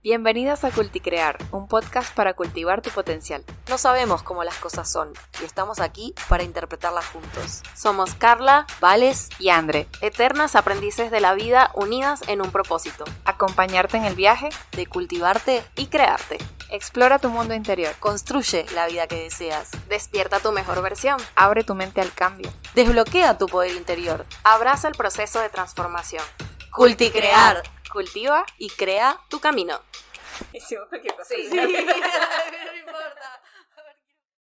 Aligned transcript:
Bienvenidas 0.00 0.62
a 0.62 0.70
Culticrear, 0.70 1.38
un 1.50 1.66
podcast 1.66 2.14
para 2.14 2.34
cultivar 2.34 2.82
tu 2.82 2.90
potencial. 2.90 3.44
No 3.68 3.78
sabemos 3.78 4.22
cómo 4.22 4.44
las 4.44 4.56
cosas 4.58 4.88
son 4.88 5.12
y 5.42 5.44
estamos 5.44 5.80
aquí 5.80 6.14
para 6.28 6.44
interpretarlas 6.44 7.04
juntos. 7.06 7.64
Somos 7.74 8.14
Carla, 8.14 8.64
Vales 8.80 9.28
y 9.40 9.48
Andre, 9.48 9.88
eternas 10.00 10.54
aprendices 10.54 11.10
de 11.10 11.18
la 11.18 11.34
vida 11.34 11.72
unidas 11.74 12.22
en 12.28 12.40
un 12.40 12.52
propósito, 12.52 13.06
acompañarte 13.24 13.96
en 13.96 14.04
el 14.04 14.14
viaje 14.14 14.50
de 14.70 14.86
cultivarte 14.86 15.64
y 15.74 15.86
crearte. 15.86 16.38
Explora 16.70 17.18
tu 17.18 17.28
mundo 17.28 17.54
interior, 17.54 17.92
construye 17.98 18.66
la 18.76 18.86
vida 18.86 19.08
que 19.08 19.20
deseas, 19.20 19.72
despierta 19.88 20.38
tu 20.38 20.52
mejor 20.52 20.80
versión, 20.80 21.20
abre 21.34 21.64
tu 21.64 21.74
mente 21.74 22.00
al 22.00 22.12
cambio, 22.12 22.52
desbloquea 22.76 23.36
tu 23.36 23.46
poder 23.46 23.74
interior, 23.74 24.26
abraza 24.44 24.86
el 24.86 24.94
proceso 24.94 25.40
de 25.40 25.48
transformación. 25.48 26.22
Culticrear. 26.70 27.64
Cultiva 27.92 28.44
y 28.58 28.68
crea 28.68 29.18
tu 29.28 29.40
camino. 29.40 29.80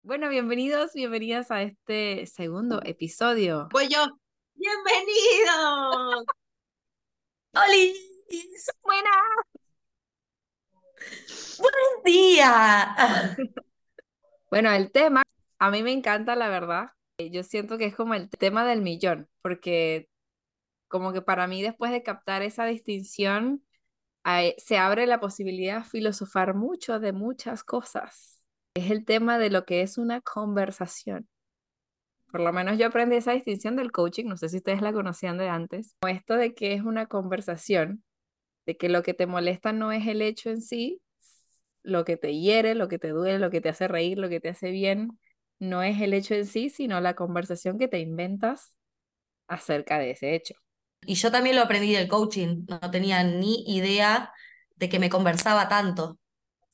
Bueno, 0.03 0.29
bienvenidos, 0.29 0.93
bienvenidas 0.93 1.51
a 1.51 1.63
este 1.63 2.25
segundo 2.27 2.79
episodio. 2.85 3.67
Voy 3.73 3.89
yo. 3.89 4.05
¡Bienvenidos! 4.55 6.23
¡Hola! 7.53 7.93
¡Buena! 8.83 9.11
¡Buen 11.59 12.03
día! 12.05 13.35
Bueno, 14.49 14.71
el 14.71 14.93
tema, 14.93 15.23
a 15.59 15.71
mí 15.71 15.83
me 15.83 15.91
encanta, 15.91 16.37
la 16.37 16.47
verdad. 16.47 16.91
Yo 17.17 17.43
siento 17.43 17.77
que 17.77 17.87
es 17.87 17.95
como 17.95 18.13
el 18.13 18.29
tema 18.29 18.65
del 18.65 18.81
millón, 18.81 19.27
porque 19.41 20.07
como 20.87 21.13
que 21.13 21.21
para 21.21 21.47
mí 21.47 21.61
después 21.61 21.91
de 21.91 22.03
captar 22.03 22.41
esa 22.41 22.65
distinción, 22.65 23.63
se 24.57 24.77
abre 24.77 25.07
la 25.07 25.19
posibilidad 25.19 25.83
de 25.83 25.89
filosofar 25.89 26.53
mucho 26.53 26.99
de 26.99 27.13
muchas 27.13 27.63
cosas. 27.63 28.41
Es 28.73 28.91
el 28.91 29.05
tema 29.05 29.37
de 29.37 29.49
lo 29.49 29.65
que 29.65 29.81
es 29.81 29.97
una 29.97 30.21
conversación. 30.21 31.27
Por 32.31 32.41
lo 32.41 32.51
menos 32.51 32.77
yo 32.77 32.87
aprendí 32.87 33.15
esa 33.15 33.31
distinción 33.31 33.77
del 33.77 33.91
coaching, 33.91 34.25
no 34.25 34.35
sé 34.35 34.49
si 34.49 34.57
ustedes 34.57 34.81
la 34.81 34.91
conocían 34.91 35.37
de 35.37 35.47
antes, 35.47 35.95
o 36.03 36.07
esto 36.07 36.35
de 36.35 36.53
que 36.53 36.73
es 36.73 36.83
una 36.83 37.05
conversación, 37.05 38.03
de 38.65 38.75
que 38.75 38.89
lo 38.89 39.01
que 39.01 39.13
te 39.13 39.27
molesta 39.27 39.71
no 39.71 39.93
es 39.93 40.05
el 40.07 40.21
hecho 40.21 40.49
en 40.49 40.61
sí, 40.61 41.01
lo 41.83 42.03
que 42.03 42.17
te 42.17 42.37
hiere, 42.37 42.75
lo 42.75 42.89
que 42.89 42.99
te 42.99 43.09
duele, 43.09 43.39
lo 43.39 43.49
que 43.49 43.61
te 43.61 43.69
hace 43.69 43.87
reír, 43.87 44.17
lo 44.17 44.27
que 44.27 44.41
te 44.41 44.49
hace 44.49 44.71
bien, 44.71 45.17
no 45.57 45.83
es 45.83 46.01
el 46.01 46.13
hecho 46.13 46.35
en 46.35 46.45
sí, 46.45 46.69
sino 46.69 46.99
la 46.99 47.15
conversación 47.15 47.79
que 47.79 47.87
te 47.87 47.99
inventas 47.99 48.75
acerca 49.47 49.97
de 49.97 50.11
ese 50.11 50.35
hecho. 50.35 50.55
Y 51.01 51.15
yo 51.15 51.31
también 51.31 51.55
lo 51.55 51.61
aprendí 51.61 51.93
del 51.93 52.07
coaching, 52.07 52.65
no 52.67 52.91
tenía 52.91 53.23
ni 53.23 53.63
idea 53.67 54.31
de 54.75 54.89
que 54.89 54.99
me 54.99 55.09
conversaba 55.09 55.67
tanto. 55.69 56.19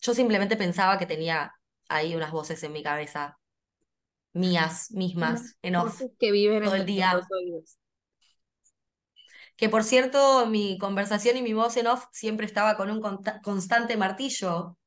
Yo 0.02 0.14
simplemente 0.14 0.58
pensaba 0.58 0.98
que 0.98 1.06
tenía 1.06 1.54
ahí 1.88 2.16
unas 2.16 2.32
voces 2.32 2.62
en 2.64 2.74
mi 2.74 2.84
cabeza, 2.84 3.38
mías, 4.34 4.92
mismas, 4.92 5.56
en 5.62 5.76
off, 5.76 6.02
que 6.20 6.32
viven 6.32 6.64
todo 6.64 6.76
el 6.76 6.86
día. 6.86 7.20
Que 9.56 9.70
por 9.70 9.84
cierto, 9.84 10.48
mi 10.48 10.78
conversación 10.80 11.38
y 11.38 11.42
mi 11.42 11.54
voz 11.54 11.78
en 11.78 11.88
off 11.88 12.06
siempre 12.12 12.46
estaba 12.46 12.76
con 12.76 12.90
un 12.90 13.02
constante 13.44 13.96
martillo. 13.98 14.78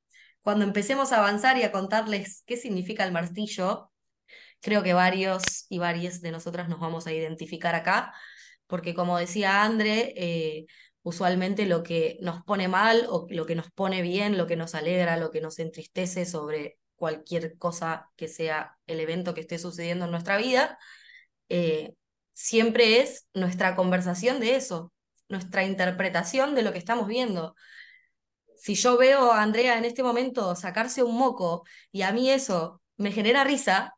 Cuando 0.43 0.65
empecemos 0.65 1.13
a 1.13 1.19
avanzar 1.19 1.57
y 1.57 1.63
a 1.63 1.73
contarles 1.73 2.43
qué 2.47 2.57
significa 2.57 3.05
el 3.05 3.13
martillo, 3.13 3.91
creo 4.61 4.83
que 4.83 4.95
varios 4.95 5.67
y 5.69 5.79
varias 5.79 6.21
de 6.21 6.33
nosotras 6.33 6.69
nos 6.69 6.81
vamos 6.81 7.07
a 7.07 7.13
identificar 7.13 7.75
acá, 7.75 8.13
porque 8.67 8.95
como 8.95 9.19
decía 9.19 9.63
André, 9.63 10.15
eh, 10.17 10.67
usualmente 11.03 11.67
lo 11.67 11.83
que 11.83 12.19
nos 12.21 12.43
pone 12.43 12.69
mal 12.69 13.07
o 13.09 13.27
lo 13.31 13.47
que 13.47 13.55
nos 13.55 13.71
pone 13.71 14.03
bien, 14.03 14.37
lo 14.37 14.47
que 14.47 14.57
nos 14.57 14.75
alegra, 14.75 15.17
lo 15.17 15.31
que 15.31 15.41
nos 15.41 15.59
entristece 15.59 16.27
sobre 16.27 16.79
cualquier 16.97 17.57
cosa 17.59 18.11
que 18.17 18.29
sea 18.29 18.77
el 18.87 19.01
evento 19.01 19.35
que 19.35 19.43
esté 19.43 19.59
sucediendo 19.59 20.07
en 20.07 20.11
nuestra 20.11 20.37
vida, 20.37 20.79
eh, 21.49 21.95
siempre 22.33 23.01
es 23.01 23.29
nuestra 23.35 23.77
conversación 23.77 24.41
de 24.41 24.57
eso, 24.57 24.93
nuestra 25.29 25.65
interpretación 25.65 26.55
de 26.55 26.63
lo 26.63 26.73
que 26.73 26.79
estamos 26.79 27.07
viendo. 27.07 27.55
Si 28.57 28.75
yo 28.75 28.97
veo 28.97 29.33
a 29.33 29.43
Andrea 29.43 29.79
en 29.79 29.85
este 29.85 30.03
momento 30.03 30.55
sacarse 30.57 31.03
un 31.03 31.17
moco 31.17 31.65
y 31.93 32.03
a 32.03 32.13
mí 32.13 32.31
eso 32.31 32.83
me 32.97 33.13
genera 33.13 33.45
risa, 33.45 33.95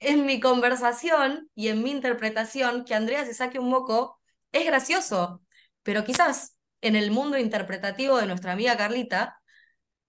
en 0.00 0.26
mi 0.26 0.40
conversación 0.40 1.50
y 1.54 1.68
en 1.68 1.82
mi 1.82 1.90
interpretación 1.90 2.84
que 2.84 2.94
Andrea 2.94 3.24
se 3.24 3.34
saque 3.34 3.58
un 3.58 3.70
moco 3.70 4.20
es 4.52 4.66
gracioso, 4.66 5.42
pero 5.82 6.04
quizás 6.04 6.56
en 6.80 6.96
el 6.96 7.10
mundo 7.10 7.38
interpretativo 7.38 8.18
de 8.18 8.26
nuestra 8.26 8.52
amiga 8.52 8.76
Carlita 8.76 9.40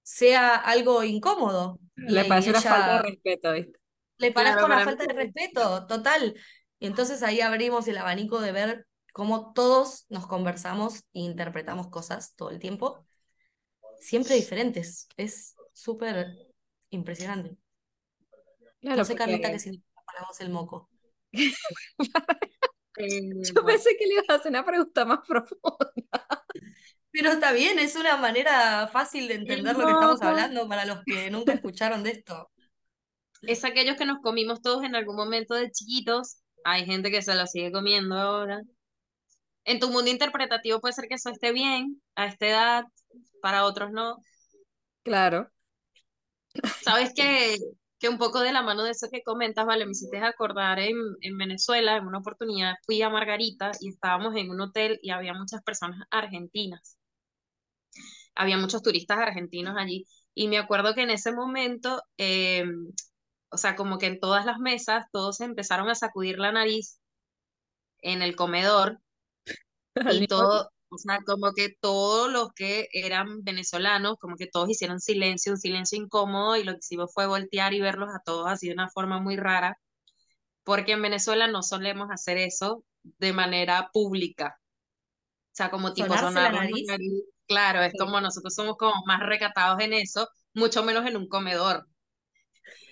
sea 0.04 0.56
algo 0.56 1.04
incómodo. 1.04 1.80
Le 1.96 2.26
parece 2.26 2.50
una 2.50 2.62
falta 2.62 3.02
de 3.02 3.10
respeto, 3.10 3.54
¿viste? 3.54 3.80
Le 4.18 4.32
parece 4.32 4.64
una 4.64 4.84
falta 4.84 5.06
de 5.06 5.14
respeto, 5.14 5.86
total. 5.88 6.36
Y 6.80 6.88
entonces 6.88 7.24
ahí 7.24 7.42
abrimos 7.42 7.88
el 7.88 7.98
abanico 7.98 8.40
de 8.40 8.52
ver 8.52 8.88
cómo 9.14 9.54
todos 9.54 10.06
nos 10.10 10.28
conversamos 10.28 11.00
e 11.14 11.20
interpretamos 11.20 11.90
cosas 11.90 12.36
todo 12.36 12.52
el 12.52 12.60
tiempo, 12.60 13.06
siempre 14.00 14.36
diferentes. 14.36 15.08
Es 15.18 15.56
súper 15.74 16.28
impresionante 16.90 17.58
no 18.82 19.06
sé, 19.06 19.16
Carlita, 19.16 19.52
qué 19.52 19.60
significa 19.60 20.02
para 20.06 20.26
vos 20.26 20.40
el 20.42 20.50
moco. 20.50 20.90
Eh, 22.98 23.30
Yo 23.56 23.64
pensé 23.64 23.96
que 23.98 24.08
le 24.08 24.14
ibas 24.16 24.30
a 24.30 24.36
hacer 24.36 24.50
una 24.50 24.66
pregunta 24.66 25.06
más 25.06 25.20
profunda. 25.28 25.86
Pero 27.12 27.32
está 27.32 27.52
bien, 27.52 27.80
es 27.80 27.96
una 27.96 28.18
manera 28.18 28.88
fácil 28.88 29.28
de 29.28 29.36
entender 29.36 29.76
lo 29.76 29.86
que 29.86 29.92
estamos 29.92 30.22
hablando 30.22 30.68
para 30.68 30.86
los 30.86 31.00
que 31.06 31.30
nunca 31.32 31.54
escucharon 31.54 32.04
de 32.04 32.12
esto. 32.12 32.52
Es 33.44 33.64
aquellos 33.64 33.98
que 33.98 34.06
nos 34.06 34.20
comimos 34.22 34.62
todos 34.62 34.84
en 34.84 34.96
algún 34.96 35.16
momento 35.16 35.54
de 35.56 35.72
chiquitos. 35.72 36.38
Hay 36.64 36.86
gente 36.86 37.12
que 37.12 37.22
se 37.22 37.36
lo 37.36 37.46
sigue 37.46 37.72
comiendo 37.72 38.16
ahora. 38.16 38.62
En 39.64 39.80
tu 39.80 39.90
mundo 39.90 40.10
interpretativo 40.10 40.80
puede 40.80 40.94
ser 40.94 41.08
que 41.08 41.16
eso 41.16 41.30
esté 41.30 41.52
bien 41.52 42.02
a 42.16 42.28
esta 42.28 42.48
edad, 42.48 42.86
para 43.42 43.66
otros 43.66 43.92
no. 43.92 44.18
Claro. 45.04 45.52
Sabes 46.82 47.14
que 47.14 47.58
que 48.00 48.10
un 48.10 48.18
poco 48.18 48.40
de 48.42 48.54
la 48.54 48.62
mano 48.62 48.84
de 48.84 48.92
eso 48.92 49.10
que 49.12 49.24
comentas, 49.24 49.66
vale, 49.66 49.86
me 49.86 49.92
hiciste 49.92 50.20
acordar 50.20 50.80
en, 50.80 50.98
en 51.22 51.38
Venezuela, 51.38 51.98
en 51.98 52.06
una 52.08 52.20
oportunidad 52.20 52.76
fui 52.86 53.02
a 53.02 53.10
Margarita 53.10 53.72
y 53.80 53.90
estábamos 53.90 54.36
en 54.36 54.52
un 54.52 54.62
hotel 54.62 55.00
y 55.02 55.12
había 55.12 55.34
muchas 55.34 55.64
personas 55.64 56.06
argentinas. 56.12 56.98
Había 58.36 58.58
muchos 58.58 58.84
turistas 58.84 59.18
argentinos 59.18 59.76
allí. 59.78 60.06
Y 60.36 60.48
me 60.48 60.60
acuerdo 60.60 60.94
que 60.94 61.02
en 61.02 61.10
ese 61.10 61.32
momento, 61.32 62.04
eh, 62.18 62.66
o 63.50 63.58
sea, 63.58 63.76
como 63.76 63.98
que 63.98 64.06
en 64.06 64.20
todas 64.20 64.46
las 64.46 64.60
mesas, 64.60 65.08
todos 65.12 65.42
empezaron 65.42 65.90
a 65.90 65.96
sacudir 65.96 66.38
la 66.38 66.52
nariz 66.52 67.00
en 68.00 68.22
el 68.22 68.36
comedor 68.36 69.00
y 70.24 70.28
todo, 70.28 70.72
o 70.90 70.98
sea, 70.98 71.20
como 71.26 71.54
que 71.54 71.76
todos 71.80 72.32
los 72.32 72.54
que 72.54 72.88
eran 72.94 73.44
venezolanos, 73.44 74.18
como 74.20 74.38
que 74.38 74.48
todos 74.48 74.70
hicieron 74.70 75.00
silencio, 75.00 75.54
un 75.54 75.60
silencio 75.60 76.02
incómodo, 76.02 76.56
y 76.56 76.64
lo 76.64 76.74
que 76.74 76.80
hicimos 76.80 77.14
fue 77.14 77.28
voltear 77.28 77.74
y 77.74 77.82
verlos 77.82 78.10
a 78.14 78.22
todos 78.24 78.48
así 78.48 78.68
de 78.68 78.74
una 78.74 78.90
forma 78.90 79.20
muy 79.20 79.36
rara, 79.36 79.80
porque 80.64 80.94
en 80.94 81.02
Venezuela 81.02 81.48
no 81.48 81.64
solemos 81.64 82.10
hacer 82.12 82.38
eso 82.38 82.84
de 83.04 83.34
manera 83.34 83.90
pública. 83.94 84.60
O 84.60 85.56
sea, 85.58 85.70
como 85.72 85.94
tipo 85.94 86.16
sonar 86.18 86.54
la 86.54 86.62
nariz. 86.62 86.88
Claro, 87.48 87.82
es 87.82 87.94
como 87.98 88.20
nosotros 88.20 88.54
somos 88.54 88.76
como 88.78 88.94
más 89.06 89.22
recatados 89.22 89.80
en 89.80 89.94
eso, 89.94 90.28
mucho 90.54 90.84
menos 90.84 91.06
en 91.06 91.16
un 91.18 91.28
comedor. 91.30 91.88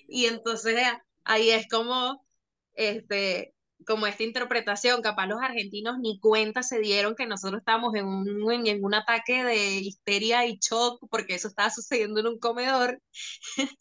Y 0.07 0.25
entonces 0.25 0.79
ahí 1.23 1.49
es 1.49 1.67
como, 1.67 2.25
este, 2.73 3.54
como 3.85 4.07
esta 4.07 4.23
interpretación, 4.23 5.01
capaz 5.01 5.27
los 5.27 5.41
argentinos 5.41 5.97
ni 5.99 6.19
cuenta 6.19 6.63
se 6.63 6.79
dieron 6.79 7.15
que 7.15 7.25
nosotros 7.27 7.59
estábamos 7.59 7.95
en 7.95 8.05
un, 8.07 8.67
en, 8.67 8.83
un 8.83 8.93
ataque 8.93 9.43
de 9.43 9.77
histeria 9.77 10.45
y 10.45 10.57
shock 10.59 11.05
porque 11.09 11.35
eso 11.35 11.47
estaba 11.47 11.69
sucediendo 11.69 12.19
en 12.19 12.27
un 12.27 12.39
comedor 12.39 13.01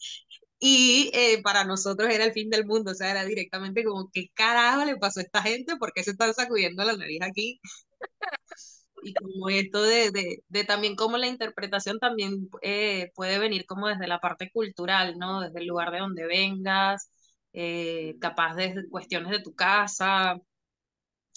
y 0.58 1.11
eh, 1.14 1.43
para 1.43 1.64
nosotros 1.64 2.11
era 2.11 2.25
el 2.25 2.32
fin 2.32 2.50
del 2.50 2.67
mundo, 2.67 2.93
o 2.93 2.94
sea, 2.94 3.11
era 3.11 3.25
directamente 3.25 3.84
como, 3.84 4.11
¿qué 4.12 4.29
carajo 4.34 4.84
le 4.84 4.96
pasó 4.96 5.20
a 5.20 5.23
esta 5.25 5.43
gente? 5.43 5.76
¿Por 5.76 5.93
qué 5.93 6.05
se 6.05 6.12
están 6.12 6.34
sacudiendo 6.34 6.84
la 6.84 6.96
nariz 6.96 7.20
aquí? 7.23 7.61
y 9.02 9.14
como 9.14 9.49
esto 9.50 9.82
de, 9.82 10.11
de, 10.11 10.44
de, 10.49 10.64
también 10.64 10.96
como 10.96 11.19
la 11.19 11.26
interpretación 11.29 11.99
también 11.99 12.49
eh, 12.62 13.12
puede 13.14 13.38
venir 13.38 13.67
como 13.67 13.88
desde 13.88 14.06
la 14.08 14.20
parte 14.20 14.50
cultural, 14.50 15.19
¿no? 15.19 15.40
Desde 15.43 15.61
el 15.61 15.67
lugar 15.67 15.90
de 15.93 15.99
donde 15.99 16.26
vengas, 16.26 17.11
eh, 17.55 18.17
capaz 18.21 18.56
de 18.56 18.89
cuestiones 18.91 19.33
de 19.33 19.41
tu 19.43 19.55
casa, 19.56 20.37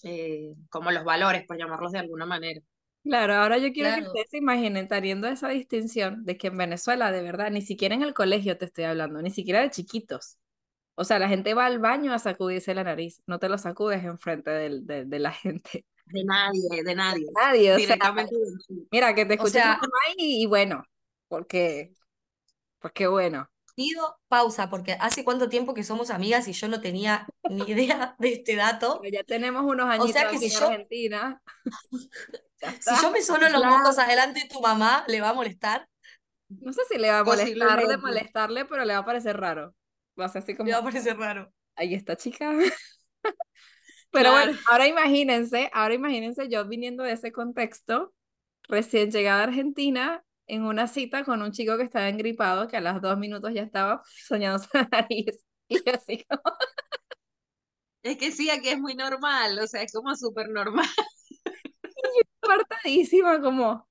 eh, 0.04 0.56
como 0.70 0.92
los 0.92 1.04
valores, 1.04 1.46
por 1.46 1.58
llamarlos 1.58 1.92
de 1.92 2.00
alguna 2.00 2.26
manera. 2.26 2.62
Claro, 3.04 3.36
ahora 3.36 3.58
yo 3.58 3.72
quiero 3.72 3.94
que 3.94 4.02
ustedes 4.02 4.30
se 4.30 4.38
imaginen 4.38 4.88
teniendo 4.90 5.28
esa 5.30 5.48
distinción 5.48 6.26
de 6.26 6.38
que 6.38 6.48
en 6.48 6.58
Venezuela, 6.58 7.10
de 7.12 7.22
verdad, 7.22 7.50
ni 7.52 7.62
siquiera 7.62 7.96
en 7.96 8.02
el 8.04 8.14
colegio 8.14 8.58
te 8.58 8.66
estoy 8.66 8.84
hablando, 8.84 9.22
ni 9.22 9.32
siquiera 9.32 9.62
de 9.62 9.70
chiquitos. 9.72 10.38
O 10.96 11.06
sea, 11.06 11.20
la 11.20 11.30
gente 11.30 11.54
va 11.54 11.66
al 11.68 11.80
baño 11.80 12.14
a 12.14 12.20
sacudirse 12.20 12.74
la 12.76 12.84
nariz, 12.86 13.22
no 13.28 13.40
te 13.40 13.50
lo 13.50 13.58
sacudes 13.60 14.04
enfrente 14.06 14.52
de, 14.52 14.82
de, 14.82 15.06
de 15.06 15.20
la 15.20 15.32
gente. 15.34 15.86
De 16.06 16.24
nadie, 16.26 16.84
de 16.84 16.96
nadie. 16.96 17.28
Nadie, 17.36 17.76
o 17.76 17.80
sea, 17.80 17.98
mira, 18.92 19.16
que 19.16 19.26
te 19.26 19.36
O 19.36 19.36
escuche 19.36 19.60
sea- 19.62 19.80
y, 20.18 20.44
y 20.44 20.46
bueno, 20.48 20.84
porque, 21.28 21.96
porque 22.80 23.08
bueno. 23.08 23.50
Pausa, 24.28 24.70
porque 24.70 24.94
hace 25.00 25.24
cuánto 25.24 25.50
tiempo 25.50 25.74
que 25.74 25.84
somos 25.84 26.10
amigas 26.10 26.48
y 26.48 26.54
yo 26.54 26.68
no 26.68 26.82
tenía 26.82 27.28
ni 27.50 27.64
idea 27.72 28.16
de 28.20 28.34
este 28.34 28.56
dato. 28.56 29.00
Pero 29.02 29.14
ya 29.14 29.24
tenemos 29.24 29.64
unos 29.64 29.88
añitos 29.90 30.12
sea 30.12 30.30
que 30.30 30.38
si 30.40 30.46
en 30.46 30.52
yo- 30.52 30.68
Argentina. 30.68 31.42
Si 32.82 33.02
yo 33.04 33.12
me 33.12 33.22
sueno 33.22 33.48
los 33.50 33.64
mocos 33.64 34.00
adelante 34.00 34.40
de 34.42 34.48
tu 34.50 34.60
mamá, 34.60 35.06
¿le 35.08 35.22
va 35.22 35.30
a 35.30 35.34
molestar? 35.34 35.88
No 36.50 36.74
sé 36.74 36.82
si 36.90 36.98
le 36.98 37.10
va 37.12 37.20
a 37.20 37.24
molestarle, 37.24 37.66
Posiblemente. 37.66 37.98
molestarle, 37.98 38.66
pero 38.66 38.84
le 38.86 38.94
va 38.94 39.00
a 39.00 39.06
parecer 39.06 39.38
raro. 39.38 39.76
Va 40.20 40.26
a 40.26 40.30
ser 40.30 40.42
así 40.42 40.56
como, 40.56 40.68
Le 40.68 40.74
va 40.74 40.80
a 40.80 40.84
parecer 40.84 41.18
raro. 41.18 41.54
ahí 41.76 41.94
está 41.94 42.16
chica. 42.16 42.52
Pero 44.12 44.32
Claro. 44.32 44.46
bueno, 44.54 44.60
ahora 44.72 44.88
imagínense, 44.88 45.70
ahora 45.74 45.94
imagínense 45.94 46.48
yo 46.50 46.66
viniendo 46.68 47.04
de 47.04 47.12
ese 47.14 47.32
contexto, 47.32 48.14
recién 48.70 49.12
llegada 49.12 49.42
a 49.42 49.44
Argentina, 49.46 50.24
en 50.48 50.64
una 50.64 50.88
cita 50.88 51.24
con 51.24 51.42
un 51.42 51.52
chico 51.52 51.78
que 51.78 51.84
estaba 51.84 52.10
engripado, 52.10 52.68
que 52.68 52.78
a 52.78 52.82
los 52.82 53.02
dos 53.02 53.18
minutos 53.18 53.54
ya 53.54 53.64
estaba 53.64 54.02
soñando 54.28 54.60
su 54.60 54.70
nariz. 54.92 55.44
Y 55.70 55.78
yo 55.84 55.94
así 55.96 56.24
como, 56.30 56.42
Es 58.04 58.18
que 58.18 58.32
sí, 58.32 58.50
aquí 58.50 58.70
es 58.70 58.80
muy 58.80 58.96
normal, 58.96 59.60
o 59.60 59.68
sea, 59.68 59.82
es 59.82 59.92
como 59.92 60.16
súper 60.16 60.50
normal. 60.50 60.88
apartadísima, 62.42 63.42
como, 63.42 63.88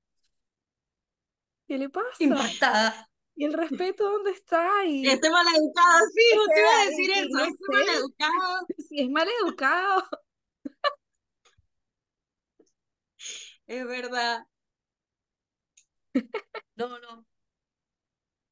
¿qué 1.68 1.78
le 1.78 1.88
pasa? 1.88 2.08
Impactada. 2.20 3.08
¿Y 3.34 3.44
el 3.44 3.52
respeto 3.52 4.10
dónde 4.10 4.30
está? 4.30 4.84
Y 4.86 5.06
Este 5.06 5.28
maleducado, 5.30 6.06
sí, 6.14 6.22
O 6.38 6.40
usted 6.40 6.60
iba 6.60 6.80
a 6.80 6.84
decir 6.86 7.10
y- 7.10 7.12
y 7.12 7.18
eso, 7.18 7.28
no 7.38 7.44
este 7.44 7.64
maleducado. 7.72 8.66
si 8.88 9.00
es 9.02 9.10
mal 9.10 9.28
educado. 9.42 10.04
Es 13.66 13.86
verdad. 13.86 14.46
No, 16.76 16.88
no. 16.88 17.24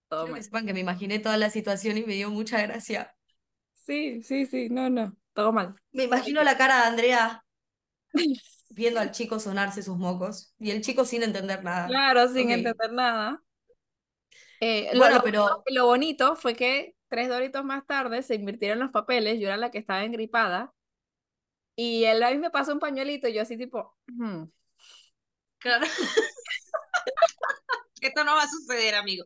Todo 0.08 0.24
Quiero 0.24 0.32
mal. 0.32 0.38
que 0.40 0.44
sepan 0.44 0.66
que 0.66 0.74
me 0.74 0.80
imaginé 0.80 1.18
toda 1.18 1.36
la 1.36 1.50
situación 1.50 1.98
y 1.98 2.02
me 2.04 2.14
dio 2.14 2.30
mucha 2.30 2.60
gracia. 2.62 3.14
Sí, 3.74 4.22
sí, 4.22 4.46
sí, 4.46 4.68
no, 4.70 4.88
no, 4.88 5.14
todo 5.34 5.52
mal. 5.52 5.76
Me 5.92 6.04
imagino 6.04 6.42
la 6.42 6.56
cara 6.56 6.76
de 6.78 6.82
Andrea 6.88 7.44
viendo 8.70 9.00
al 9.00 9.10
chico 9.12 9.38
sonarse 9.38 9.82
sus 9.82 9.96
mocos 9.96 10.52
y 10.58 10.70
el 10.70 10.82
chico 10.82 11.04
sin 11.04 11.22
entender 11.22 11.62
nada. 11.62 11.86
Claro, 11.88 12.28
sin 12.28 12.50
entender 12.50 12.92
nada. 12.92 13.42
Eh, 14.60 14.90
lo- 14.92 15.00
Bueno, 15.00 15.16
lo, 15.16 15.22
pero 15.22 15.64
lo 15.70 15.86
bonito 15.86 16.36
fue 16.36 16.54
que 16.54 16.96
tres 17.08 17.28
doritos 17.28 17.64
más 17.64 17.86
tarde 17.86 18.22
se 18.22 18.34
invirtieron 18.34 18.78
los 18.78 18.90
papeles, 18.90 19.38
yo 19.38 19.46
era 19.46 19.56
la 19.56 19.70
que 19.70 19.78
estaba 19.78 20.04
engripada, 20.04 20.72
y 21.76 22.04
él 22.04 22.22
a 22.22 22.30
mí 22.30 22.38
me 22.38 22.50
pasó 22.50 22.72
un 22.72 22.78
pañuelito, 22.78 23.28
y 23.28 23.34
yo 23.34 23.42
así 23.42 23.56
tipo, 23.56 23.96
"Hmm". 24.06 24.44
Claro. 25.58 25.86
Esto 28.00 28.24
no 28.24 28.34
va 28.34 28.42
a 28.42 28.48
suceder, 28.48 28.94
amigo. 28.94 29.24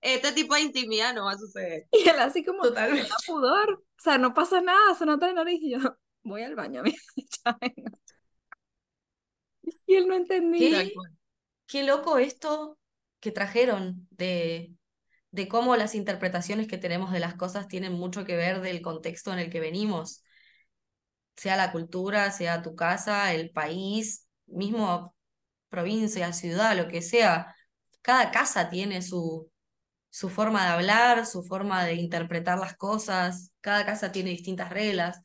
Este 0.00 0.32
tipo 0.32 0.54
de 0.54 0.60
intimidad 0.62 1.14
no 1.14 1.24
va 1.24 1.32
a 1.32 1.38
suceder. 1.38 1.86
y 1.92 2.08
él 2.08 2.18
así 2.20 2.44
como, 2.44 2.62
totalmente. 2.62 3.08
"Da 3.08 3.16
pudor, 3.26 3.72
o 3.74 4.00
sea, 4.02 4.18
no 4.18 4.34
pasa 4.34 4.60
nada, 4.60 4.94
se 4.94 5.06
nota 5.06 5.28
en 5.28 5.34
la 5.36 5.44
nariz, 5.44 5.60
y 5.62 5.72
yo, 5.72 5.78
voy 6.22 6.42
al 6.42 6.54
baño, 6.54 6.80
amigo, 6.80 6.96
ya 7.44 7.58
vengo". 7.60 7.98
Y 9.86 9.94
él 9.96 10.06
no 10.08 10.14
entendía. 10.14 10.84
¿Qué? 10.84 10.92
Qué 11.66 11.82
loco 11.82 12.18
esto 12.18 12.78
que 13.20 13.32
trajeron 13.32 14.06
de, 14.10 14.72
de 15.30 15.48
cómo 15.48 15.76
las 15.76 15.94
interpretaciones 15.94 16.68
que 16.68 16.78
tenemos 16.78 17.12
de 17.12 17.20
las 17.20 17.34
cosas 17.34 17.68
tienen 17.68 17.92
mucho 17.92 18.24
que 18.24 18.36
ver 18.36 18.60
del 18.60 18.80
contexto 18.82 19.32
en 19.32 19.38
el 19.40 19.50
que 19.50 19.60
venimos. 19.60 20.22
Sea 21.36 21.56
la 21.56 21.72
cultura, 21.72 22.30
sea 22.32 22.62
tu 22.62 22.74
casa, 22.74 23.32
el 23.32 23.50
país, 23.50 24.26
mismo 24.46 25.14
provincia, 25.68 26.32
ciudad, 26.32 26.76
lo 26.76 26.88
que 26.88 27.02
sea. 27.02 27.54
Cada 28.02 28.30
casa 28.30 28.70
tiene 28.70 29.02
su, 29.02 29.50
su 30.10 30.30
forma 30.30 30.64
de 30.64 30.70
hablar, 30.72 31.26
su 31.26 31.42
forma 31.44 31.84
de 31.84 31.94
interpretar 31.94 32.58
las 32.58 32.76
cosas. 32.76 33.52
Cada 33.62 33.86
casa 33.86 34.12
tiene 34.12 34.30
distintas 34.30 34.70
reglas. 34.70 35.18
O 35.18 35.22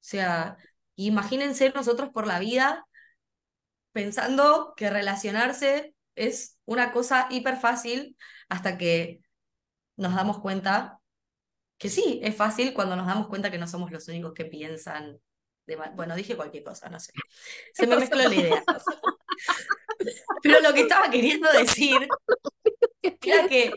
sea, 0.00 0.56
imagínense 0.96 1.70
nosotros 1.70 2.10
por 2.10 2.26
la 2.26 2.40
vida 2.40 2.86
pensando 3.92 4.74
que 4.76 4.90
relacionarse 4.90 5.94
es 6.14 6.58
una 6.64 6.92
cosa 6.92 7.26
hiper 7.30 7.56
fácil 7.56 8.16
hasta 8.48 8.78
que 8.78 9.20
nos 9.96 10.14
damos 10.14 10.40
cuenta 10.40 11.00
que 11.78 11.90
sí, 11.90 12.20
es 12.24 12.36
fácil 12.36 12.74
cuando 12.74 12.96
nos 12.96 13.06
damos 13.06 13.28
cuenta 13.28 13.50
que 13.50 13.58
no 13.58 13.68
somos 13.68 13.90
los 13.92 14.08
únicos 14.08 14.34
que 14.34 14.46
piensan. 14.46 15.18
De 15.66 15.76
ma- 15.76 15.90
bueno, 15.96 16.16
dije 16.16 16.36
cualquier 16.36 16.64
cosa, 16.64 16.88
no 16.90 17.00
sé. 17.00 17.14
Se 17.72 17.86
me 17.86 17.96
mezcló 17.98 18.26
la 18.26 18.34
idea. 18.36 18.64
Pero 20.42 20.60
lo 20.60 20.72
que 20.74 20.82
estaba 20.82 21.10
queriendo 21.10 21.50
decir 21.52 22.08
era 23.02 23.48
que 23.48 23.72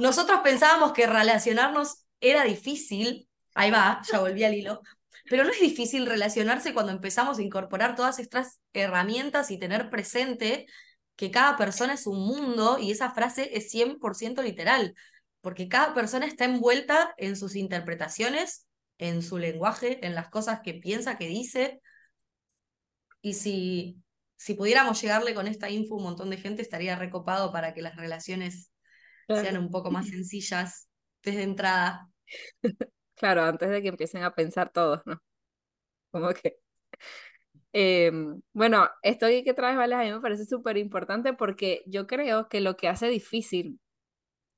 nosotros 0.00 0.40
pensábamos 0.42 0.92
que 0.92 1.06
relacionarnos 1.06 2.04
era 2.20 2.44
difícil. 2.44 3.28
Ahí 3.54 3.70
va, 3.70 4.00
ya 4.10 4.20
volví 4.20 4.44
al 4.44 4.54
hilo. 4.54 4.80
Pero 5.28 5.44
no 5.44 5.50
es 5.50 5.60
difícil 5.60 6.06
relacionarse 6.06 6.74
cuando 6.74 6.92
empezamos 6.92 7.38
a 7.38 7.42
incorporar 7.42 7.94
todas 7.94 8.18
estas 8.18 8.60
herramientas 8.72 9.50
y 9.50 9.58
tener 9.58 9.90
presente 9.90 10.66
que 11.16 11.30
cada 11.30 11.56
persona 11.56 11.94
es 11.94 12.06
un 12.06 12.18
mundo 12.18 12.78
y 12.78 12.90
esa 12.90 13.10
frase 13.10 13.56
es 13.56 13.70
100% 13.70 14.42
literal, 14.42 14.94
porque 15.40 15.68
cada 15.68 15.94
persona 15.94 16.26
está 16.26 16.44
envuelta 16.46 17.14
en 17.18 17.36
sus 17.36 17.54
interpretaciones, 17.54 18.66
en 18.98 19.22
su 19.22 19.38
lenguaje, 19.38 20.04
en 20.06 20.14
las 20.14 20.28
cosas 20.30 20.60
que 20.62 20.74
piensa, 20.74 21.18
que 21.18 21.26
dice. 21.26 21.80
Y 23.20 23.34
si, 23.34 24.01
si 24.42 24.54
pudiéramos 24.54 25.00
llegarle 25.00 25.34
con 25.34 25.46
esta 25.46 25.70
info 25.70 25.94
a 25.94 25.98
un 25.98 26.02
montón 26.02 26.28
de 26.28 26.36
gente, 26.36 26.62
estaría 26.62 26.96
recopado 26.96 27.52
para 27.52 27.74
que 27.74 27.80
las 27.80 27.94
relaciones 27.94 28.72
sean 29.28 29.56
un 29.56 29.70
poco 29.70 29.92
más 29.92 30.08
sencillas 30.08 30.88
desde 31.22 31.44
entrada. 31.44 32.08
Claro, 33.14 33.42
antes 33.42 33.70
de 33.70 33.82
que 33.82 33.88
empiecen 33.88 34.24
a 34.24 34.34
pensar 34.34 34.72
todos, 34.72 35.00
¿no? 35.04 35.22
Como 36.10 36.30
que... 36.30 36.56
Em, 37.72 38.40
bueno, 38.52 38.88
esto 39.02 39.26
que 39.28 39.54
traes, 39.54 39.76
Vale, 39.76 39.94
a 39.94 40.00
mí 40.00 40.10
me 40.10 40.20
parece 40.20 40.44
súper 40.44 40.76
importante 40.76 41.32
porque 41.32 41.84
yo 41.86 42.08
creo 42.08 42.48
que 42.48 42.60
lo 42.60 42.76
que 42.76 42.88
hace 42.88 43.08
difícil, 43.08 43.78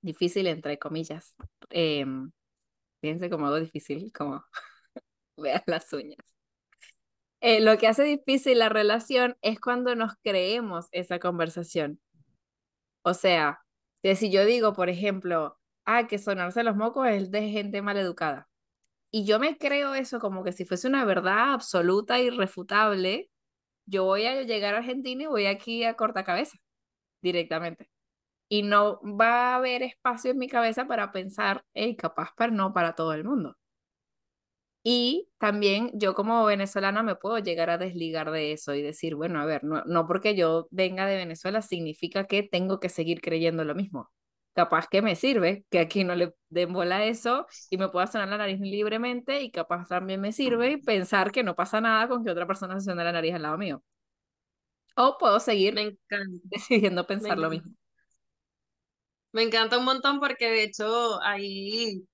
difícil 0.00 0.46
entre 0.46 0.78
comillas, 0.78 1.36
em, 1.68 2.30
fíjense 3.02 3.28
como 3.28 3.48
algo 3.48 3.60
difícil, 3.60 4.10
como 4.14 4.42
vean 5.36 5.62
las 5.66 5.92
uñas. 5.92 6.33
Eh, 7.46 7.60
lo 7.60 7.76
que 7.76 7.86
hace 7.88 8.04
difícil 8.04 8.58
la 8.58 8.70
relación 8.70 9.36
es 9.42 9.60
cuando 9.60 9.94
nos 9.94 10.14
creemos 10.22 10.88
esa 10.92 11.18
conversación. 11.18 12.00
O 13.02 13.12
sea, 13.12 13.60
que 14.02 14.16
si 14.16 14.30
yo 14.30 14.46
digo, 14.46 14.72
por 14.72 14.88
ejemplo, 14.88 15.58
ah, 15.84 16.06
que 16.06 16.16
sonarse 16.18 16.62
los 16.64 16.74
mocos 16.74 17.06
es 17.08 17.30
de 17.30 17.50
gente 17.50 17.82
maleducada. 17.82 18.48
Y 19.10 19.26
yo 19.26 19.38
me 19.40 19.58
creo 19.58 19.94
eso 19.94 20.20
como 20.20 20.42
que 20.44 20.52
si 20.52 20.64
fuese 20.64 20.88
una 20.88 21.04
verdad 21.04 21.52
absoluta, 21.52 22.18
irrefutable, 22.18 23.30
yo 23.86 24.04
voy 24.04 24.26
a 24.26 24.42
llegar 24.44 24.74
a 24.74 24.78
Argentina 24.78 25.24
y 25.24 25.26
voy 25.26 25.46
aquí 25.46 25.84
a 25.84 25.96
corta 25.96 26.24
cabeza 26.24 26.56
directamente. 27.22 27.90
Y 28.48 28.62
no 28.62 29.00
va 29.02 29.54
a 29.54 29.56
haber 29.56 29.82
espacio 29.82 30.32
en 30.32 30.38
mi 30.38 30.48
cabeza 30.48 30.86
para 30.86 31.12
pensar, 31.12 31.64
hey, 31.74 31.96
capaz, 31.96 32.30
pero 32.38 32.52
no 32.52 32.72
para 32.72 32.94
todo 32.94 33.12
el 33.14 33.24
mundo. 33.24 33.56
Y 34.86 35.28
también 35.38 35.90
yo 35.94 36.14
como 36.14 36.44
venezolana 36.46 37.02
me 37.02 37.16
puedo 37.16 37.38
llegar 37.38 37.70
a 37.70 37.78
desligar 37.78 38.30
de 38.30 38.52
eso 38.52 38.74
y 38.74 38.82
decir, 38.82 39.14
bueno, 39.16 39.40
a 39.40 39.46
ver, 39.46 39.64
no, 39.64 39.82
no 39.86 40.06
porque 40.06 40.36
yo 40.36 40.68
venga 40.70 41.06
de 41.06 41.16
Venezuela 41.16 41.62
significa 41.62 42.26
que 42.26 42.42
tengo 42.44 42.80
que 42.80 42.90
seguir 42.90 43.20
creyendo 43.22 43.64
lo 43.64 43.74
mismo. 43.74 44.10
Capaz 44.54 44.86
que 44.88 45.02
me 45.02 45.16
sirve, 45.16 45.64
que 45.70 45.80
aquí 45.80 46.04
no 46.04 46.14
le 46.14 46.34
den 46.50 46.72
bola 46.72 46.98
a 46.98 47.04
eso 47.06 47.46
y 47.70 47.78
me 47.78 47.88
pueda 47.88 48.06
sonar 48.06 48.28
la 48.28 48.38
nariz 48.38 48.60
libremente 48.60 49.42
y 49.42 49.50
capaz 49.50 49.88
también 49.88 50.20
me 50.20 50.32
sirve 50.32 50.78
pensar 50.78 51.32
que 51.32 51.42
no 51.42 51.56
pasa 51.56 51.80
nada 51.80 52.06
con 52.08 52.24
que 52.24 52.30
otra 52.30 52.46
persona 52.46 52.78
se 52.78 52.84
suene 52.84 53.04
la 53.04 53.12
nariz 53.12 53.34
al 53.34 53.42
lado 53.42 53.58
mío. 53.58 53.82
O 54.96 55.18
puedo 55.18 55.38
seguir 55.40 55.74
Me 55.74 55.82
encanta. 55.82 56.48
decidiendo 56.50 57.06
pensar 57.06 57.38
lo 57.38 57.50
encanta. 57.50 57.50
mismo. 57.50 57.74
Me 59.32 59.42
encanta 59.42 59.78
un 59.78 59.84
montón 59.84 60.20
porque 60.20 60.46
de 60.50 60.62
hecho 60.64 61.20
ahí 61.22 62.06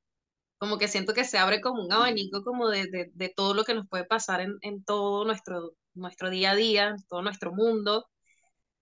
como 0.61 0.79
que 0.79 0.89
siento 0.89 1.15
que 1.15 1.25
se 1.27 1.39
abre 1.39 1.63
como 1.63 1.85
un 1.85 1.93
abanico 1.95 2.45
como 2.45 2.71
de, 2.71 2.87
de, 2.89 3.11
de 3.15 3.31
todo 3.31 3.55
lo 3.55 3.65
que 3.65 3.75
nos 3.75 3.89
puede 3.89 4.07
pasar 4.07 4.43
en, 4.43 4.59
en 4.63 4.85
todo 4.85 5.27
nuestro, 5.27 5.75
nuestro 5.95 6.31
día 6.31 6.53
a 6.53 6.57
día, 6.57 6.97
todo 7.11 7.23
nuestro 7.23 7.53
mundo. 7.55 8.09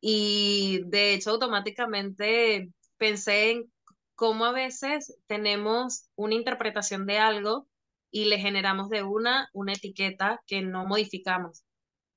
Y 0.00 0.82
de 0.87 1.14
hecho 1.14 1.30
automáticamente 1.30 2.73
pensé 2.97 3.50
en 3.52 3.73
cómo 4.14 4.44
a 4.44 4.52
veces 4.52 5.18
tenemos 5.26 6.11
una 6.16 6.35
interpretación 6.35 7.06
de 7.06 7.18
algo 7.18 7.68
y 8.11 8.26
le 8.26 8.38
generamos 8.38 8.88
de 8.90 9.02
una 9.02 9.49
una 9.52 9.73
etiqueta 9.75 10.42
que 10.47 10.62
no 10.62 10.87
modificamos. 10.87 11.64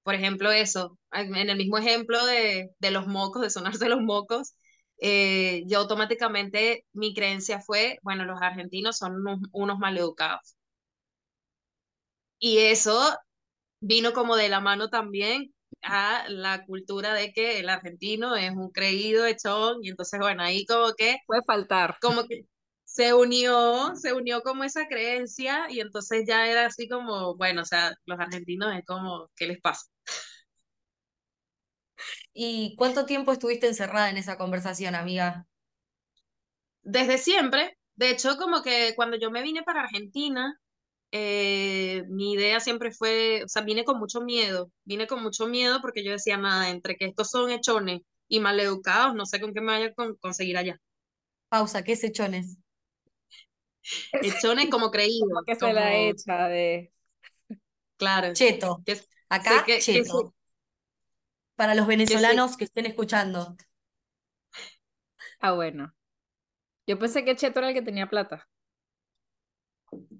Por 0.04 0.16
ejemplo, 0.16 0.52
eso, 0.52 1.00
en 1.12 1.36
el 1.50 1.58
mismo 1.58 1.78
ejemplo 1.78 2.26
de, 2.26 2.72
de 2.80 2.92
los 2.92 3.08
mocos, 3.08 3.42
de 3.44 3.50
sonarse 3.52 3.90
los 3.90 4.02
mocos, 4.02 4.56
eh, 5.02 5.64
yo 5.68 5.80
automáticamente 5.80 6.86
mi 6.94 7.14
creencia 7.16 7.60
fue, 7.62 8.00
bueno, 8.04 8.26
los 8.26 8.42
argentinos 8.42 8.98
son 8.98 9.16
unos, 9.18 9.40
unos 9.54 9.80
maleducados. 9.80 10.56
Y 12.40 12.60
eso 12.60 13.18
vino 13.82 14.14
como 14.14 14.36
de 14.36 14.50
la 14.50 14.60
mano 14.62 14.90
también 14.90 15.54
a 15.84 16.26
la 16.30 16.66
cultura 16.66 17.14
de 17.14 17.34
que 17.34 17.60
el 17.60 17.70
argentino 17.70 18.36
es 18.36 18.52
un 18.52 18.72
creído 18.72 19.26
echón 19.26 19.80
y 19.84 19.90
entonces 19.90 20.20
bueno, 20.20 20.44
ahí 20.44 20.66
como 20.66 20.94
que 20.96 21.18
Puede 21.28 21.44
faltar. 21.46 21.98
como 22.02 22.28
que 22.28 22.46
se 22.86 23.14
unió, 23.14 23.96
se 23.96 24.14
unió 24.14 24.42
como 24.44 24.64
esa 24.66 24.88
creencia 24.88 25.68
y 25.70 25.80
entonces 25.80 26.26
ya 26.28 26.48
era 26.48 26.66
así 26.68 26.90
como, 26.90 27.36
bueno, 27.38 27.62
o 27.62 27.66
sea, 27.66 27.94
los 28.06 28.20
argentinos 28.20 28.76
es 28.76 28.86
como, 28.86 29.30
¿qué 29.36 29.48
les 29.48 29.62
pasa? 29.62 29.86
¿Y 32.34 32.76
cuánto 32.78 33.06
tiempo 33.06 33.32
estuviste 33.32 33.68
encerrada 33.68 34.10
en 34.10 34.18
esa 34.18 34.38
conversación, 34.38 34.96
amiga? 34.96 35.48
Desde 36.84 37.18
siempre, 37.18 37.78
de 37.96 38.10
hecho, 38.12 38.38
como 38.38 38.62
que 38.64 38.94
cuando 38.96 39.18
yo 39.18 39.32
me 39.32 39.42
vine 39.44 39.64
para 39.64 39.82
Argentina, 39.82 40.60
eh, 41.12 42.04
mi 42.10 42.34
idea 42.34 42.60
siempre 42.60 42.92
fue, 42.92 43.44
o 43.46 43.48
sea, 43.50 43.64
vine 43.64 43.86
con 43.86 44.00
mucho 44.00 44.22
miedo, 44.22 44.72
vine 44.86 45.08
con 45.08 45.24
mucho 45.24 45.48
miedo 45.48 45.82
porque 45.82 46.04
yo 46.06 46.12
decía, 46.14 46.38
nada, 46.38 46.70
entre 46.70 46.98
que 46.98 47.06
estos 47.08 47.30
son 47.32 47.52
hechones 47.52 48.02
y 48.28 48.40
maleducados, 48.40 49.16
no 49.16 49.26
sé 49.26 49.42
con 49.42 49.54
qué 49.54 49.62
me 49.62 49.68
vaya 49.74 49.88
a 49.88 49.94
con- 49.94 50.16
conseguir 50.18 50.58
allá. 50.58 50.78
Pausa, 51.50 51.84
¿qué 51.84 51.92
es 51.94 52.04
hechones? 52.04 52.58
Hechones 54.22 54.70
como 54.70 54.90
creídos, 54.92 55.28
Como 55.30 55.44
que 55.46 55.56
se 55.56 55.74
la 55.74 55.96
como, 55.96 55.98
echa 55.98 56.48
de... 56.48 56.92
claro, 57.98 58.38
Cheto. 58.38 58.84
que, 58.86 58.94
Acá, 59.30 59.58
que- 59.66 59.88
que 59.92 60.04
cheto. 60.04 60.34
Para 61.62 61.76
los 61.76 61.86
venezolanos 61.86 62.58
que 62.58 62.64
estén 62.64 62.88
escuchando. 62.88 63.56
Ah, 65.40 65.52
bueno. 65.52 65.94
Yo 66.88 66.98
pensé 66.98 67.24
que 67.24 67.36
Cheto 67.36 67.60
era 67.60 67.68
el 67.70 67.76
que 67.76 67.84
tenía 67.84 68.10
plata. 68.10 68.50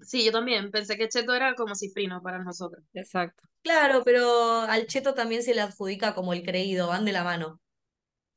sí, 0.02 0.24
yo 0.24 0.30
también 0.30 0.70
pensé 0.70 0.96
que 0.96 1.08
cheto 1.08 1.34
era 1.34 1.54
como 1.56 1.74
cifrino 1.74 2.22
para 2.22 2.38
nosotros. 2.38 2.84
Exacto. 2.92 3.42
Claro, 3.62 4.02
pero 4.04 4.60
al 4.60 4.86
cheto 4.86 5.14
también 5.14 5.42
se 5.42 5.52
le 5.54 5.62
adjudica 5.62 6.14
como 6.14 6.32
el 6.32 6.44
creído, 6.44 6.86
van 6.88 7.04
de 7.04 7.12
la 7.12 7.24
mano. 7.24 7.60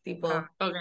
Tipo, 0.04 0.30
Ah. 0.30 0.52
Ok, 0.60 0.76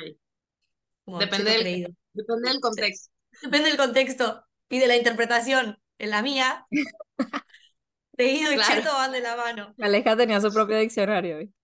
como 1.04 1.18
depende 1.18 1.50
del- 1.50 1.60
creído. 1.60 1.90
depende 2.14 2.48
del 2.48 2.60
contexto. 2.60 3.10
Depende 3.42 3.68
del 3.68 3.76
contexto 3.76 4.46
y 4.70 4.78
de 4.78 4.86
la 4.86 4.96
interpretación. 4.96 5.78
En 5.98 6.10
la 6.10 6.22
mía, 6.22 6.66
creído 8.16 8.52
y 8.52 8.56
Claro. 8.56 8.74
cheto 8.74 8.92
van 8.94 9.12
de 9.12 9.20
la 9.20 9.36
mano. 9.36 9.74
Aleja 9.80 10.16
tenía 10.16 10.40
su 10.40 10.52
propio 10.52 10.78
diccionario. 10.78 11.38
¿viste? 11.38 11.54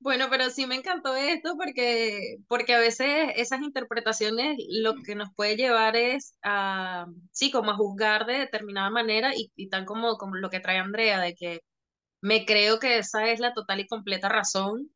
Bueno, 0.00 0.26
pero 0.30 0.48
sí 0.50 0.66
me 0.66 0.76
encantó 0.76 1.16
esto 1.16 1.56
porque, 1.56 2.36
porque 2.46 2.72
a 2.74 2.78
veces 2.78 3.32
esas 3.36 3.60
interpretaciones 3.62 4.56
lo 4.68 4.94
que 5.04 5.16
nos 5.16 5.30
puede 5.34 5.56
llevar 5.56 5.96
es 5.96 6.34
a, 6.42 7.06
sí, 7.32 7.50
como 7.50 7.72
a 7.72 7.76
juzgar 7.76 8.24
de 8.24 8.34
determinada 8.38 8.90
manera 8.90 9.32
y, 9.36 9.50
y 9.56 9.68
tan 9.68 9.84
como, 9.84 10.16
como 10.16 10.36
lo 10.36 10.50
que 10.50 10.60
trae 10.60 10.78
Andrea, 10.78 11.20
de 11.20 11.34
que 11.34 11.60
me 12.22 12.46
creo 12.46 12.78
que 12.80 12.98
esa 12.98 13.28
es 13.30 13.40
la 13.40 13.54
total 13.54 13.80
y 13.80 13.88
completa 13.88 14.28
razón 14.28 14.90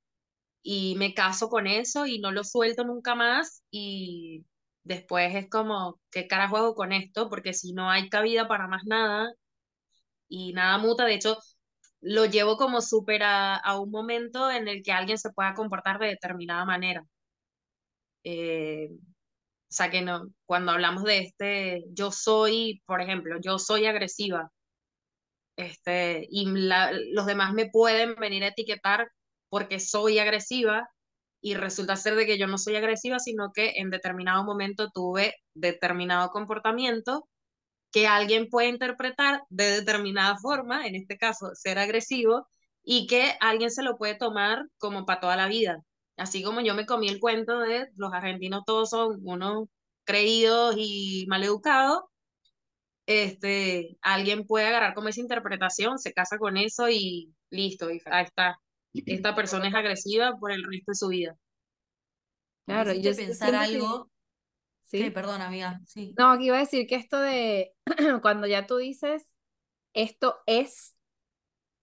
y 0.63 0.97
me 0.97 1.15
caso 1.15 1.49
con 1.51 1.67
eso 1.69 2.07
y 2.07 2.21
no 2.21 2.33
lo 2.33 2.45
suelto 2.45 2.85
nunca 2.85 3.15
más 3.17 3.65
y 3.71 4.47
después 4.85 5.35
es 5.35 5.51
como, 5.51 6.01
¿qué 6.11 6.29
carajo 6.29 6.57
hago 6.59 6.75
con 6.77 6.93
esto? 6.93 7.29
Porque 7.31 7.55
si 7.55 7.73
no 7.75 7.91
hay 7.91 8.09
cabida 8.11 8.49
para 8.49 8.69
más 8.69 8.85
nada 8.87 9.33
y 10.29 10.53
nada 10.53 10.79
muta, 10.79 11.05
de 11.05 11.15
hecho 11.15 11.37
lo 12.03 12.27
llevo 12.27 12.57
como 12.59 12.83
súper 12.83 13.23
a, 13.25 13.57
a 13.57 13.81
un 13.81 13.91
momento 13.93 14.51
en 14.51 14.69
el 14.69 14.83
que 14.85 14.93
alguien 14.93 15.19
se 15.19 15.31
pueda 15.33 15.55
comportar 15.55 15.99
de 16.01 16.09
determinada 16.09 16.65
manera. 16.67 17.05
Eh, 18.25 18.89
o 18.93 19.75
sea 19.75 19.91
que 19.91 20.03
no, 20.03 20.29
cuando 20.47 20.73
hablamos 20.73 21.05
de 21.05 21.19
este, 21.21 21.85
yo 21.91 22.13
soy, 22.13 22.83
por 22.87 23.01
ejemplo, 23.03 23.39
yo 23.43 23.59
soy 23.59 23.87
agresiva, 23.87 24.53
este, 25.57 26.27
y 26.31 26.47
la- 26.47 26.93
los 27.13 27.27
demás 27.27 27.53
me 27.55 27.69
pueden 27.71 28.15
venir 28.17 28.45
a 28.45 28.49
etiquetar 28.49 29.09
porque 29.49 29.81
soy 29.81 30.19
agresiva 30.19 30.89
y 31.41 31.55
resulta 31.55 31.97
ser 31.97 32.15
de 32.17 32.27
que 32.27 32.39
yo 32.39 32.47
no 32.47 32.59
soy 32.59 32.77
agresiva, 32.77 33.19
sino 33.19 33.53
que 33.55 33.75
en 33.77 33.91
determinado 33.91 34.45
momento 34.45 34.91
tuve 34.95 35.35
determinado 35.55 36.31
comportamiento 36.31 37.29
que 37.93 38.07
alguien 38.07 38.49
puede 38.49 38.69
interpretar 38.69 39.43
de 39.51 39.81
determinada 39.81 40.37
forma, 40.39 40.87
en 40.87 40.97
este 40.97 41.19
caso 41.19 41.55
ser 41.55 41.79
agresivo, 41.79 42.49
y 42.83 43.07
que 43.07 43.37
alguien 43.41 43.71
se 43.71 43.83
lo 43.83 43.97
puede 43.97 44.17
tomar 44.17 44.67
como 44.79 45.07
para 45.07 45.21
toda 45.21 45.37
la 45.37 45.47
vida. 45.47 45.83
Así 46.17 46.43
como 46.43 46.61
yo 46.61 46.75
me 46.75 46.87
comí 46.87 47.09
el 47.09 47.21
cuento 47.21 47.61
de 47.61 47.89
los 47.97 48.13
argentinos 48.13 48.65
todos 48.67 48.91
son 48.91 49.21
unos 49.23 49.69
creídos 50.05 50.75
y 50.79 51.27
maleducados, 51.29 52.03
este, 53.07 53.99
alguien 54.01 54.47
puede 54.47 54.67
agarrar 54.67 54.95
como 54.95 55.09
esa 55.09 55.21
interpretación, 55.21 55.99
se 55.99 56.13
casa 56.13 56.39
con 56.39 56.57
eso 56.57 56.89
y 56.89 57.33
listo, 57.51 57.91
y 57.91 58.01
ahí 58.07 58.25
está. 58.25 58.59
Esta 58.95 59.35
persona 59.35 59.69
es 59.69 59.75
agresiva 59.75 60.37
por 60.39 60.53
el 60.53 60.63
resto 60.65 60.93
de 60.93 60.95
su 60.95 61.09
vida. 61.09 61.37
Claro, 62.67 62.93
yo 62.93 63.15
pensar 63.15 63.55
algo. 63.55 64.12
¿Sí? 64.83 64.99
¿Qué? 65.05 65.11
Perdón, 65.11 65.41
amiga. 65.41 65.81
Sí. 65.87 66.15
No, 66.19 66.33
aquí 66.33 66.47
iba 66.47 66.57
a 66.57 66.61
decir 66.61 66.87
que 66.87 66.97
esto 66.97 67.19
de 67.19 67.75
cuando 68.23 68.47
ya 68.47 68.67
tú 68.67 68.77
dices 68.77 69.33
esto 69.95 70.39
es, 70.47 70.97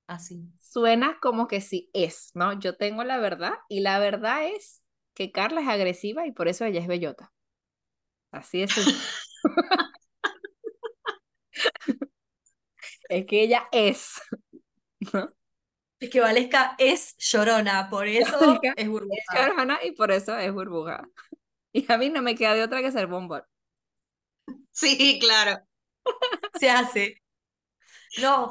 Así. 0.08 0.50
suena 0.60 1.18
como 1.22 1.48
que 1.48 1.62
sí 1.62 1.90
es, 1.94 2.32
¿no? 2.36 2.54
Yo 2.60 2.78
tengo 2.78 3.04
la 3.04 3.18
verdad 3.20 3.54
y 3.70 3.82
la 3.82 4.00
verdad 4.00 4.48
es 4.48 4.84
que 5.14 5.32
Carla 5.32 5.62
es 5.62 5.68
agresiva 5.68 6.26
y 6.28 6.32
por 6.32 6.48
eso 6.48 6.66
ella 6.66 6.80
es 6.82 6.88
bellota. 6.88 7.32
Así 8.32 8.62
es. 8.64 8.72
Es 13.10 13.26
que 13.26 13.44
ella 13.44 13.64
es. 13.72 14.22
¿no? 15.14 15.28
Es 16.00 16.10
que 16.10 16.22
Valesca 16.22 16.76
es 16.78 17.16
llorona, 17.18 17.90
por 17.90 18.08
eso 18.08 18.60
es 18.64 18.74
Es 18.78 18.88
burbuja. 18.90 19.50
llorona 19.50 19.80
y 19.84 19.92
por 19.92 20.12
eso 20.12 20.38
es 20.38 20.52
burbuja. 20.54 21.10
Y 21.80 21.86
a 21.92 21.98
mí 21.98 22.10
no 22.10 22.22
me 22.22 22.36
queda 22.36 22.54
de 22.54 22.64
otra 22.64 22.82
que 22.82 22.92
ser 22.92 23.08
bombón. 23.08 23.44
Sí, 24.72 25.18
claro. 25.22 25.64
Se 26.60 26.70
hace. 26.70 27.22
No, 28.20 28.50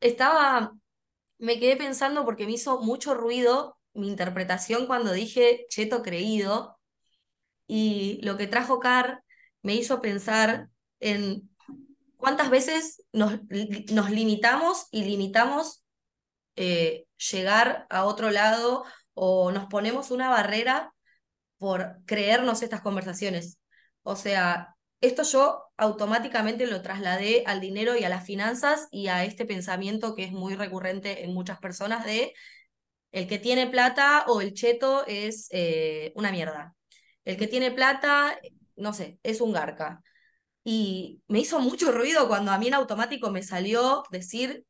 estaba, 0.00 0.72
me 1.38 1.60
quedé 1.60 1.76
pensando 1.76 2.24
porque 2.24 2.46
me 2.46 2.52
hizo 2.52 2.80
mucho 2.80 3.14
ruido 3.14 3.78
mi 3.92 4.08
interpretación 4.08 4.86
cuando 4.86 5.12
dije 5.12 5.66
cheto 5.68 6.02
creído 6.02 6.78
y 7.66 8.20
lo 8.22 8.36
que 8.36 8.46
trajo 8.46 8.80
Car 8.80 9.22
me 9.62 9.74
hizo 9.74 10.00
pensar 10.00 10.70
en 10.98 11.50
cuántas 12.16 12.50
veces 12.50 13.04
nos, 13.12 13.38
nos 13.92 14.10
limitamos 14.10 14.86
y 14.90 15.04
limitamos 15.04 15.84
eh, 16.56 17.06
llegar 17.30 17.86
a 17.90 18.04
otro 18.04 18.30
lado 18.30 18.84
o 19.14 19.52
nos 19.52 19.66
ponemos 19.66 20.10
una 20.10 20.30
barrera 20.30 20.94
por 21.60 21.98
creernos 22.06 22.62
estas 22.62 22.80
conversaciones. 22.80 23.58
O 24.02 24.16
sea, 24.16 24.76
esto 25.02 25.22
yo 25.24 25.62
automáticamente 25.76 26.66
lo 26.66 26.80
trasladé 26.80 27.44
al 27.46 27.60
dinero 27.60 27.96
y 27.98 28.04
a 28.04 28.08
las 28.08 28.24
finanzas 28.24 28.88
y 28.90 29.08
a 29.08 29.24
este 29.24 29.44
pensamiento 29.44 30.14
que 30.14 30.24
es 30.24 30.32
muy 30.32 30.54
recurrente 30.56 31.22
en 31.22 31.34
muchas 31.34 31.58
personas 31.60 32.06
de 32.06 32.32
el 33.12 33.28
que 33.28 33.38
tiene 33.38 33.66
plata 33.66 34.24
o 34.26 34.40
el 34.40 34.54
cheto 34.54 35.04
es 35.06 35.48
eh, 35.50 36.12
una 36.14 36.32
mierda. 36.32 36.74
El 37.26 37.36
que 37.36 37.46
tiene 37.46 37.70
plata, 37.70 38.38
no 38.76 38.94
sé, 38.94 39.18
es 39.22 39.42
un 39.42 39.52
garca. 39.52 40.02
Y 40.64 41.20
me 41.28 41.40
hizo 41.40 41.60
mucho 41.60 41.92
ruido 41.92 42.26
cuando 42.26 42.52
a 42.52 42.58
mí 42.58 42.68
en 42.68 42.74
automático 42.74 43.30
me 43.30 43.42
salió 43.42 44.04
decir 44.10 44.64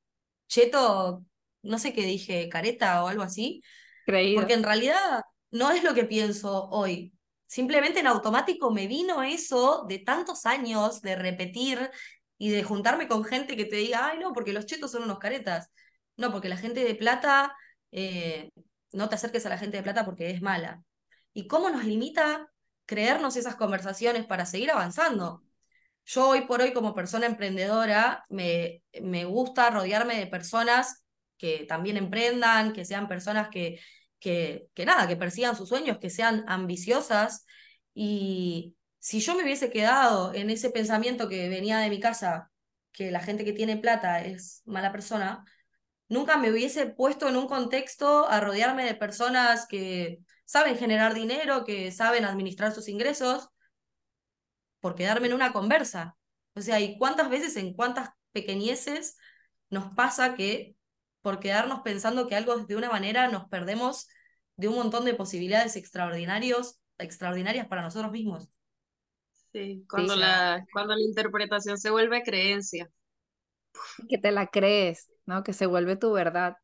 cheto, 0.48 1.24
no 1.62 1.78
sé 1.78 1.92
qué 1.92 2.02
dije, 2.04 2.48
careta 2.48 3.04
o 3.04 3.08
algo 3.08 3.22
así, 3.22 3.62
Creído. 4.04 4.40
porque 4.40 4.54
en 4.54 4.64
realidad 4.64 5.22
no 5.50 5.70
es 5.70 5.82
lo 5.82 5.94
que 5.94 6.04
pienso 6.04 6.68
hoy. 6.70 7.12
Simplemente 7.46 8.00
en 8.00 8.06
automático 8.06 8.70
me 8.70 8.86
vino 8.86 9.22
eso 9.22 9.84
de 9.88 9.98
tantos 9.98 10.46
años 10.46 11.02
de 11.02 11.16
repetir 11.16 11.90
y 12.38 12.50
de 12.50 12.62
juntarme 12.62 13.08
con 13.08 13.24
gente 13.24 13.56
que 13.56 13.64
te 13.64 13.76
diga, 13.76 14.08
ay, 14.08 14.18
no, 14.18 14.32
porque 14.32 14.52
los 14.52 14.66
chetos 14.66 14.92
son 14.92 15.02
unos 15.02 15.18
caretas. 15.18 15.70
No, 16.16 16.32
porque 16.32 16.48
la 16.48 16.56
gente 16.56 16.84
de 16.84 16.94
plata, 16.94 17.56
eh, 17.92 18.50
no 18.92 19.08
te 19.08 19.16
acerques 19.16 19.44
a 19.46 19.48
la 19.48 19.58
gente 19.58 19.76
de 19.76 19.82
plata 19.82 20.04
porque 20.04 20.30
es 20.30 20.42
mala. 20.42 20.82
¿Y 21.32 21.46
cómo 21.46 21.70
nos 21.70 21.84
limita 21.84 22.48
creernos 22.86 23.36
esas 23.36 23.56
conversaciones 23.56 24.26
para 24.26 24.46
seguir 24.46 24.70
avanzando? 24.70 25.42
Yo 26.04 26.28
hoy 26.28 26.42
por 26.42 26.60
hoy 26.60 26.72
como 26.72 26.94
persona 26.94 27.26
emprendedora 27.26 28.24
me, 28.28 28.82
me 29.02 29.24
gusta 29.24 29.70
rodearme 29.70 30.18
de 30.18 30.26
personas 30.26 31.04
que 31.36 31.66
también 31.68 31.96
emprendan, 31.96 32.72
que 32.72 32.84
sean 32.84 33.08
personas 33.08 33.48
que, 33.48 33.80
que, 34.20 34.68
que 34.74 34.84
nada, 34.84 35.08
que 35.08 35.16
persigan 35.16 35.56
sus 35.56 35.68
sueños, 35.68 35.98
que 35.98 36.10
sean 36.10 36.44
ambiciosas. 36.48 37.46
Y 37.94 38.76
si 38.98 39.20
yo 39.20 39.34
me 39.34 39.42
hubiese 39.42 39.70
quedado 39.70 40.32
en 40.34 40.50
ese 40.50 40.70
pensamiento 40.70 41.28
que 41.28 41.48
venía 41.48 41.78
de 41.78 41.90
mi 41.90 42.00
casa, 42.00 42.50
que 42.92 43.10
la 43.10 43.20
gente 43.20 43.44
que 43.44 43.52
tiene 43.52 43.76
plata 43.76 44.22
es 44.24 44.62
mala 44.66 44.92
persona, 44.92 45.44
nunca 46.08 46.36
me 46.36 46.50
hubiese 46.50 46.86
puesto 46.86 47.28
en 47.28 47.36
un 47.36 47.46
contexto 47.48 48.28
a 48.28 48.40
rodearme 48.40 48.84
de 48.84 48.94
personas 48.94 49.66
que 49.66 50.20
saben 50.44 50.76
generar 50.76 51.14
dinero, 51.14 51.64
que 51.64 51.92
saben 51.92 52.24
administrar 52.24 52.72
sus 52.72 52.88
ingresos, 52.88 53.48
por 54.80 54.94
quedarme 54.94 55.28
en 55.28 55.34
una 55.34 55.52
conversa. 55.52 56.16
O 56.54 56.60
sea, 56.60 56.80
¿y 56.80 56.98
cuántas 56.98 57.30
veces 57.30 57.56
en 57.56 57.74
cuántas 57.74 58.10
pequeñeces 58.32 59.16
nos 59.68 59.94
pasa 59.94 60.34
que 60.34 60.74
por 61.22 61.40
quedarnos 61.40 61.80
pensando 61.80 62.26
que 62.26 62.36
algo 62.36 62.56
es 62.56 62.66
de 62.66 62.76
una 62.76 62.90
manera 62.90 63.28
nos 63.28 63.48
perdemos 63.48 64.08
de 64.56 64.68
un 64.68 64.74
montón 64.74 65.04
de 65.04 65.14
posibilidades 65.14 65.76
extraordinarios, 65.76 66.78
extraordinarias 66.98 67.66
para 67.66 67.82
nosotros 67.82 68.12
mismos. 68.12 68.50
Sí, 69.52 69.84
cuando, 69.88 70.14
la, 70.16 70.64
cuando 70.72 70.94
la 70.94 71.02
interpretación 71.02 71.78
se 71.78 71.90
vuelve 71.90 72.22
creencia. 72.22 72.90
Que 74.08 74.18
te 74.18 74.30
la 74.30 74.46
crees, 74.46 75.10
¿no? 75.26 75.42
Que 75.42 75.52
se 75.52 75.66
vuelve 75.66 75.96
tu 75.96 76.12
verdad. 76.12 76.56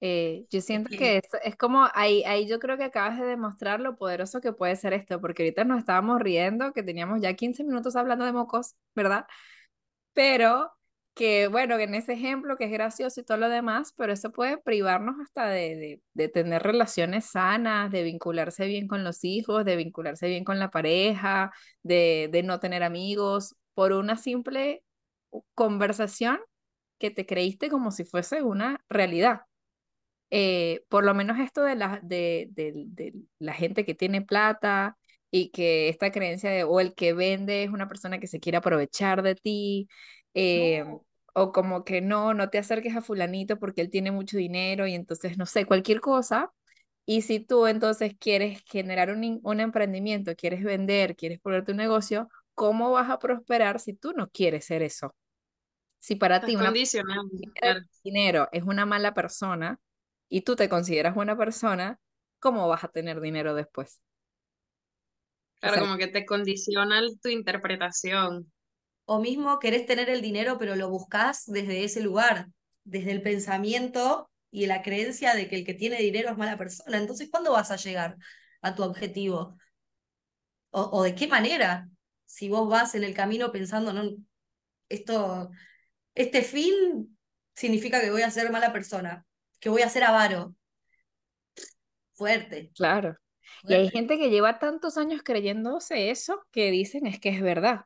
Eh, 0.00 0.46
yo 0.50 0.60
siento 0.60 0.90
que 0.90 1.18
es, 1.18 1.24
es, 1.42 1.56
como 1.56 1.88
ahí, 1.92 2.22
ahí 2.24 2.48
yo 2.48 2.60
creo 2.60 2.76
que 2.76 2.84
acabas 2.84 3.18
de 3.18 3.26
demostrar 3.26 3.80
lo 3.80 3.96
poderoso 3.96 4.40
que 4.40 4.52
puede 4.52 4.76
ser 4.76 4.92
esto, 4.92 5.20
porque 5.20 5.42
ahorita 5.42 5.64
nos 5.64 5.78
estábamos 5.78 6.20
riendo, 6.20 6.72
que 6.72 6.82
teníamos 6.82 7.20
ya 7.20 7.34
15 7.34 7.64
minutos 7.64 7.96
hablando 7.96 8.24
de 8.24 8.32
mocos, 8.32 8.76
¿verdad? 8.94 9.26
Pero 10.12 10.72
que 11.18 11.48
bueno, 11.48 11.76
en 11.78 11.94
ese 11.96 12.12
ejemplo 12.12 12.56
que 12.56 12.66
es 12.66 12.70
gracioso 12.70 13.20
y 13.20 13.24
todo 13.24 13.38
lo 13.38 13.48
demás, 13.48 13.92
pero 13.96 14.12
eso 14.12 14.30
puede 14.30 14.56
privarnos 14.58 15.16
hasta 15.20 15.48
de, 15.48 15.76
de, 15.76 16.02
de, 16.14 16.28
tener 16.28 16.62
relaciones 16.62 17.26
sanas, 17.26 17.90
de 17.90 18.04
vincularse 18.04 18.66
bien 18.68 18.86
con 18.86 19.02
los 19.02 19.24
hijos, 19.24 19.64
de 19.64 19.74
vincularse 19.76 20.28
bien 20.28 20.44
con 20.44 20.60
la 20.60 20.70
pareja, 20.70 21.50
de, 21.82 22.28
de 22.32 22.44
no 22.44 22.60
tener 22.60 22.84
amigos, 22.84 23.56
por 23.74 23.92
una 23.92 24.16
simple 24.16 24.84
conversación 25.54 26.38
que 26.98 27.10
te 27.10 27.26
creíste 27.26 27.68
como 27.70 27.90
si 27.90 28.04
fuese 28.04 28.42
una 28.42 28.84
realidad. 28.88 29.42
Eh, 30.30 30.84
por 30.88 31.04
lo 31.04 31.14
menos 31.14 31.38
esto 31.40 31.62
de 31.62 31.74
la, 31.74 32.00
de, 32.02 32.48
de, 32.52 32.72
de, 32.86 33.14
la 33.40 33.54
gente 33.54 33.84
que 33.84 33.94
tiene 33.94 34.22
plata 34.22 34.96
y 35.32 35.50
que 35.50 35.88
esta 35.88 36.12
creencia 36.12 36.50
de 36.50 36.64
o 36.64 36.80
el 36.80 36.94
que 36.94 37.12
vende 37.12 37.64
es 37.64 37.70
una 37.70 37.88
persona 37.88 38.20
que 38.20 38.28
se 38.28 38.40
quiere 38.40 38.58
aprovechar 38.58 39.22
de 39.22 39.34
ti, 39.34 39.88
eh, 40.34 40.84
no. 40.86 41.07
O 41.34 41.52
como 41.52 41.84
que 41.84 42.00
no, 42.00 42.34
no 42.34 42.50
te 42.50 42.58
acerques 42.58 42.96
a 42.96 43.02
fulanito 43.02 43.58
porque 43.58 43.80
él 43.82 43.90
tiene 43.90 44.10
mucho 44.12 44.36
dinero 44.36 44.86
y 44.86 44.94
entonces, 44.94 45.38
no 45.38 45.46
sé, 45.46 45.66
cualquier 45.66 46.00
cosa. 46.00 46.52
Y 47.06 47.22
si 47.22 47.40
tú 47.40 47.66
entonces 47.66 48.14
quieres 48.18 48.62
generar 48.66 49.10
un, 49.10 49.40
un 49.42 49.60
emprendimiento, 49.60 50.34
quieres 50.36 50.62
vender, 50.64 51.16
quieres 51.16 51.40
poner 51.40 51.64
tu 51.64 51.74
negocio, 51.74 52.28
¿cómo 52.54 52.90
vas 52.92 53.10
a 53.10 53.18
prosperar 53.18 53.80
si 53.80 53.94
tú 53.94 54.12
no 54.14 54.28
quieres 54.30 54.66
ser 54.66 54.82
eso? 54.82 55.14
Si 56.00 56.16
para 56.16 56.44
Estás 56.44 56.46
ti 56.46 56.56
una 56.56 56.72
claro. 57.60 57.80
dinero 58.02 58.48
es 58.52 58.62
una 58.64 58.86
mala 58.86 59.14
persona, 59.14 59.80
y 60.28 60.42
tú 60.42 60.56
te 60.56 60.68
consideras 60.68 61.14
buena 61.14 61.36
persona, 61.36 61.98
¿cómo 62.40 62.68
vas 62.68 62.84
a 62.84 62.88
tener 62.88 63.20
dinero 63.20 63.54
después? 63.54 64.00
Claro, 65.60 65.76
o 65.76 65.80
sea, 65.80 65.82
como 65.82 65.96
que 65.96 66.08
te 66.08 66.24
condiciona 66.26 67.00
tu 67.22 67.28
interpretación. 67.28 68.50
O 69.08 69.20
mismo 69.20 69.58
querés 69.58 69.86
tener 69.86 70.10
el 70.10 70.20
dinero, 70.20 70.58
pero 70.58 70.76
lo 70.76 70.90
buscas 70.90 71.44
desde 71.46 71.84
ese 71.84 72.02
lugar, 72.02 72.48
desde 72.84 73.12
el 73.12 73.22
pensamiento 73.22 74.30
y 74.50 74.66
la 74.66 74.82
creencia 74.82 75.34
de 75.34 75.48
que 75.48 75.56
el 75.56 75.64
que 75.64 75.74
tiene 75.74 75.96
dinero 75.98 76.30
es 76.30 76.36
mala 76.36 76.58
persona. 76.58 76.98
Entonces, 76.98 77.28
¿cuándo 77.30 77.52
vas 77.52 77.70
a 77.70 77.76
llegar 77.76 78.16
a 78.60 78.74
tu 78.74 78.82
objetivo? 78.82 79.56
¿O, 80.70 80.82
o 80.82 81.02
de 81.02 81.14
qué 81.14 81.26
manera? 81.26 81.88
Si 82.26 82.48
vos 82.48 82.68
vas 82.68 82.94
en 82.94 83.04
el 83.04 83.14
camino 83.14 83.50
pensando, 83.50 83.92
no, 83.92 84.10
esto, 84.88 85.50
este 86.14 86.42
fin 86.42 87.16
significa 87.54 88.00
que 88.00 88.10
voy 88.10 88.22
a 88.22 88.30
ser 88.30 88.50
mala 88.50 88.72
persona 88.72 89.24
que 89.60 89.68
voy 89.68 89.82
a 89.82 89.88
ser 89.88 90.04
avaro. 90.04 90.54
Fuerte. 92.14 92.70
Claro. 92.74 93.16
Fuerte. 93.60 93.74
Y 93.74 93.74
hay 93.74 93.90
gente 93.90 94.18
que 94.18 94.30
lleva 94.30 94.58
tantos 94.58 94.98
años 94.98 95.22
creyéndose 95.24 96.10
eso 96.10 96.42
que 96.50 96.70
dicen 96.70 97.06
es 97.06 97.20
que 97.20 97.30
es 97.30 97.40
verdad. 97.40 97.82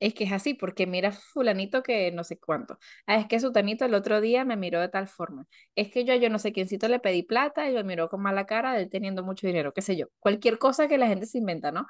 Es 0.00 0.12
que 0.14 0.24
es 0.24 0.32
así, 0.32 0.54
porque 0.54 0.86
mira 0.86 1.12
fulanito 1.12 1.82
que 1.82 2.10
no 2.12 2.24
sé 2.24 2.38
cuánto. 2.38 2.78
Ah, 3.06 3.16
es 3.16 3.26
que 3.26 3.40
sutanito 3.40 3.84
el 3.84 3.94
otro 3.94 4.20
día 4.20 4.44
me 4.44 4.56
miró 4.56 4.80
de 4.80 4.88
tal 4.88 5.08
forma. 5.08 5.46
Es 5.76 5.90
que 5.90 6.04
yo 6.04 6.14
yo 6.16 6.28
no 6.28 6.38
sé 6.38 6.52
quiéncito 6.52 6.88
le 6.88 7.00
pedí 7.00 7.22
plata 7.22 7.70
y 7.70 7.74
me 7.74 7.84
miró 7.84 8.08
con 8.08 8.20
mala 8.20 8.44
cara 8.46 8.74
de 8.74 8.82
él 8.82 8.90
teniendo 8.90 9.22
mucho 9.24 9.46
dinero, 9.46 9.72
qué 9.72 9.82
sé 9.82 9.96
yo. 9.96 10.06
Cualquier 10.18 10.58
cosa 10.58 10.88
que 10.88 10.98
la 10.98 11.06
gente 11.06 11.26
se 11.26 11.38
inventa, 11.38 11.72
¿no? 11.72 11.86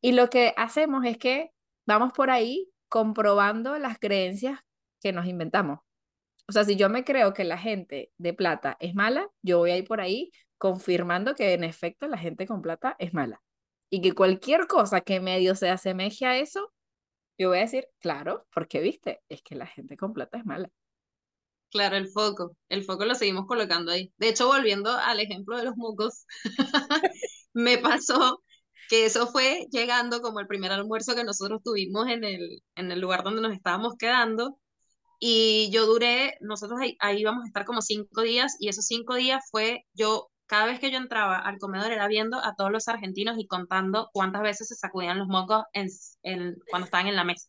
Y 0.00 0.12
lo 0.12 0.28
que 0.30 0.54
hacemos 0.56 1.04
es 1.06 1.18
que 1.18 1.50
vamos 1.86 2.12
por 2.12 2.30
ahí 2.30 2.68
comprobando 2.88 3.78
las 3.78 3.98
creencias 3.98 4.60
que 5.02 5.12
nos 5.12 5.26
inventamos. 5.26 5.80
O 6.48 6.52
sea, 6.52 6.64
si 6.64 6.76
yo 6.76 6.88
me 6.88 7.04
creo 7.04 7.34
que 7.34 7.44
la 7.44 7.58
gente 7.58 8.12
de 8.18 8.32
plata 8.34 8.76
es 8.80 8.94
mala, 8.94 9.28
yo 9.42 9.58
voy 9.58 9.72
a 9.72 9.76
ir 9.76 9.84
por 9.86 10.00
ahí 10.00 10.30
confirmando 10.58 11.34
que 11.34 11.54
en 11.54 11.64
efecto 11.64 12.06
la 12.08 12.18
gente 12.18 12.46
con 12.46 12.62
plata 12.62 12.96
es 12.98 13.12
mala. 13.14 13.42
Y 13.90 14.00
que 14.00 14.12
cualquier 14.14 14.66
cosa 14.66 15.00
que 15.00 15.20
medio 15.20 15.54
se 15.54 15.70
asemeje 15.70 16.26
a 16.26 16.38
eso, 16.38 16.72
yo 17.38 17.48
voy 17.48 17.58
a 17.58 17.62
decir, 17.62 17.86
claro, 18.00 18.46
porque 18.52 18.80
viste, 18.80 19.22
es 19.28 19.42
que 19.42 19.54
la 19.54 19.66
gente 19.66 19.96
con 19.96 20.12
plata 20.12 20.38
es 20.38 20.46
mala. 20.46 20.70
Claro, 21.70 21.96
el 21.96 22.08
foco, 22.08 22.56
el 22.68 22.84
foco 22.84 23.04
lo 23.04 23.14
seguimos 23.14 23.46
colocando 23.46 23.92
ahí. 23.92 24.12
De 24.16 24.28
hecho, 24.28 24.46
volviendo 24.46 24.90
al 24.90 25.20
ejemplo 25.20 25.56
de 25.56 25.64
los 25.64 25.76
mocos, 25.76 26.24
me 27.52 27.78
pasó 27.78 28.42
que 28.88 29.04
eso 29.06 29.26
fue 29.26 29.66
llegando 29.70 30.20
como 30.22 30.40
el 30.40 30.46
primer 30.46 30.72
almuerzo 30.72 31.14
que 31.14 31.24
nosotros 31.24 31.60
tuvimos 31.62 32.08
en 32.08 32.24
el, 32.24 32.62
en 32.76 32.92
el 32.92 33.00
lugar 33.00 33.24
donde 33.24 33.42
nos 33.42 33.52
estábamos 33.52 33.94
quedando 33.98 34.58
y 35.18 35.70
yo 35.72 35.86
duré, 35.86 36.36
nosotros 36.40 36.78
ahí, 36.80 36.96
ahí 37.00 37.20
íbamos 37.20 37.44
a 37.44 37.46
estar 37.46 37.64
como 37.64 37.82
cinco 37.82 38.22
días 38.22 38.56
y 38.60 38.68
esos 38.68 38.86
cinco 38.86 39.14
días 39.14 39.42
fue 39.50 39.84
yo, 39.94 40.30
cada 40.46 40.66
vez 40.66 40.80
que 40.80 40.90
yo 40.90 40.98
entraba 40.98 41.38
al 41.38 41.58
comedor 41.58 41.92
era 41.92 42.06
viendo 42.08 42.38
a 42.38 42.54
todos 42.56 42.70
los 42.70 42.88
argentinos 42.88 43.36
y 43.38 43.46
contando 43.46 44.10
cuántas 44.12 44.42
veces 44.42 44.68
se 44.68 44.74
sacudían 44.74 45.18
los 45.18 45.28
mocos 45.28 45.64
en, 45.72 45.88
en, 46.22 46.56
cuando 46.70 46.86
estaban 46.86 47.08
en 47.08 47.16
la 47.16 47.24
mesa. 47.24 47.48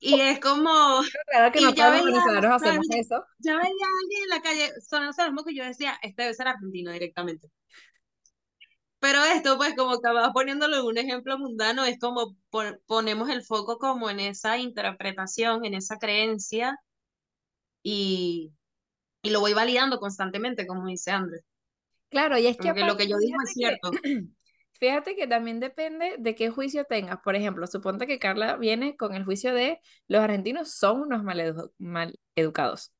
Y 0.00 0.20
es 0.20 0.40
como... 0.40 1.00
Claro 1.28 1.52
que 1.52 1.60
no 1.60 1.74
ya 1.74 1.90
veía, 1.90 2.04
venezolanos 2.04 2.62
hacemos 2.62 2.86
eso. 2.90 3.24
ya 3.38 3.56
veía 3.56 3.62
a 3.64 4.00
alguien 4.02 4.22
en 4.24 4.28
la 4.28 4.42
calle 4.42 4.72
sonándose 4.80 5.24
los 5.24 5.32
mocos 5.32 5.52
y 5.52 5.56
yo 5.56 5.64
decía, 5.64 5.98
este 6.02 6.22
debe 6.22 6.34
ser 6.34 6.48
argentino 6.48 6.92
directamente. 6.92 7.48
Pero 8.98 9.22
esto, 9.24 9.56
pues, 9.56 9.74
como 9.76 9.92
acabas 9.94 10.30
poniéndolo 10.32 10.78
en 10.78 10.84
un 10.84 10.98
ejemplo 10.98 11.38
mundano, 11.38 11.84
es 11.84 11.98
como 11.98 12.36
pon 12.50 12.80
ponemos 12.86 13.28
el 13.30 13.44
foco 13.44 13.78
como 13.78 14.10
en 14.10 14.20
esa 14.20 14.58
interpretación, 14.58 15.64
en 15.64 15.74
esa 15.74 15.98
creencia, 15.98 16.76
y, 17.82 18.52
y 19.26 19.30
lo 19.30 19.40
voy 19.40 19.54
validando 19.54 19.98
constantemente, 19.98 20.68
como 20.68 20.86
dice 20.86 21.10
Andrés. 21.10 21.42
Claro, 22.10 22.38
y 22.38 22.46
es 22.46 22.56
que, 22.56 22.72
que 22.72 22.84
lo 22.84 22.96
que 22.96 23.08
yo 23.08 23.18
digo 23.18 23.36
es 23.42 23.48
que, 23.48 23.54
cierto. 23.54 23.90
fíjate 24.78 25.16
que 25.16 25.26
también 25.26 25.58
depende 25.58 26.14
de 26.16 26.34
qué 26.36 26.50
juicio 26.50 26.84
tengas. 26.84 27.18
Por 27.24 27.34
ejemplo, 27.34 27.66
suponte 27.66 28.06
que 28.06 28.20
Carla 28.20 28.56
viene 28.56 28.96
con 28.96 29.14
el 29.14 29.24
juicio 29.24 29.52
de 29.52 29.80
los 30.06 30.22
argentinos 30.22 30.72
son 30.72 31.00
unos 31.00 31.24
mal, 31.24 31.40
edu 31.40 31.72
mal 31.78 32.16
educados. 32.36 32.92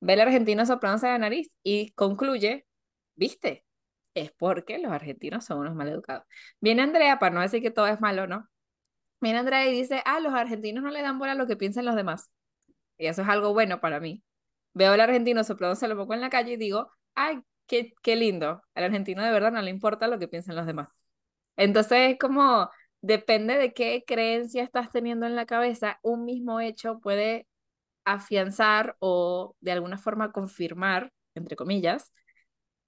Ve 0.00 0.14
al 0.14 0.20
argentino 0.20 0.64
soplándose 0.64 1.08
la 1.08 1.18
nariz 1.18 1.50
y 1.62 1.90
concluye, 1.92 2.66
viste, 3.14 3.66
es 4.14 4.32
porque 4.32 4.78
los 4.78 4.90
argentinos 4.90 5.44
son 5.44 5.58
unos 5.58 5.74
maleducados. 5.74 6.24
Viene 6.60 6.80
Andrea, 6.80 7.18
para 7.18 7.34
no 7.34 7.42
decir 7.42 7.60
que 7.60 7.70
todo 7.70 7.88
es 7.88 8.00
malo, 8.00 8.26
¿no? 8.26 8.48
Viene 9.20 9.40
Andrea 9.40 9.66
y 9.68 9.72
dice, 9.74 10.02
ah, 10.06 10.20
los 10.20 10.32
argentinos 10.32 10.82
no 10.82 10.90
le 10.90 11.02
dan 11.02 11.18
bola 11.18 11.32
a 11.32 11.34
lo 11.34 11.46
que 11.46 11.56
piensan 11.56 11.84
los 11.84 11.96
demás. 11.96 12.30
Y 12.96 13.06
eso 13.06 13.22
es 13.22 13.28
algo 13.28 13.52
bueno 13.52 13.80
para 13.80 14.00
mí. 14.00 14.22
Veo 14.74 14.92
al 14.92 15.00
argentino 15.00 15.44
soplándose 15.44 15.88
lo 15.88 15.96
poco 15.96 16.14
en 16.14 16.20
la 16.20 16.30
calle 16.30 16.52
y 16.52 16.56
digo, 16.56 16.90
ay, 17.14 17.40
qué, 17.66 17.94
qué 18.02 18.16
lindo. 18.16 18.62
Al 18.74 18.84
argentino 18.84 19.22
de 19.22 19.32
verdad 19.32 19.52
no 19.52 19.62
le 19.62 19.70
importa 19.70 20.08
lo 20.08 20.18
que 20.18 20.28
piensan 20.28 20.56
los 20.56 20.66
demás. 20.66 20.88
Entonces 21.56 22.12
es 22.12 22.18
como, 22.18 22.70
depende 23.00 23.56
de 23.56 23.72
qué 23.72 24.04
creencia 24.06 24.62
estás 24.62 24.90
teniendo 24.90 25.26
en 25.26 25.36
la 25.36 25.46
cabeza, 25.46 25.98
un 26.02 26.24
mismo 26.24 26.60
hecho 26.60 27.00
puede 27.00 27.46
afianzar 28.04 28.96
o 29.00 29.54
de 29.60 29.72
alguna 29.72 29.98
forma 29.98 30.32
confirmar, 30.32 31.12
entre 31.34 31.56
comillas, 31.56 32.12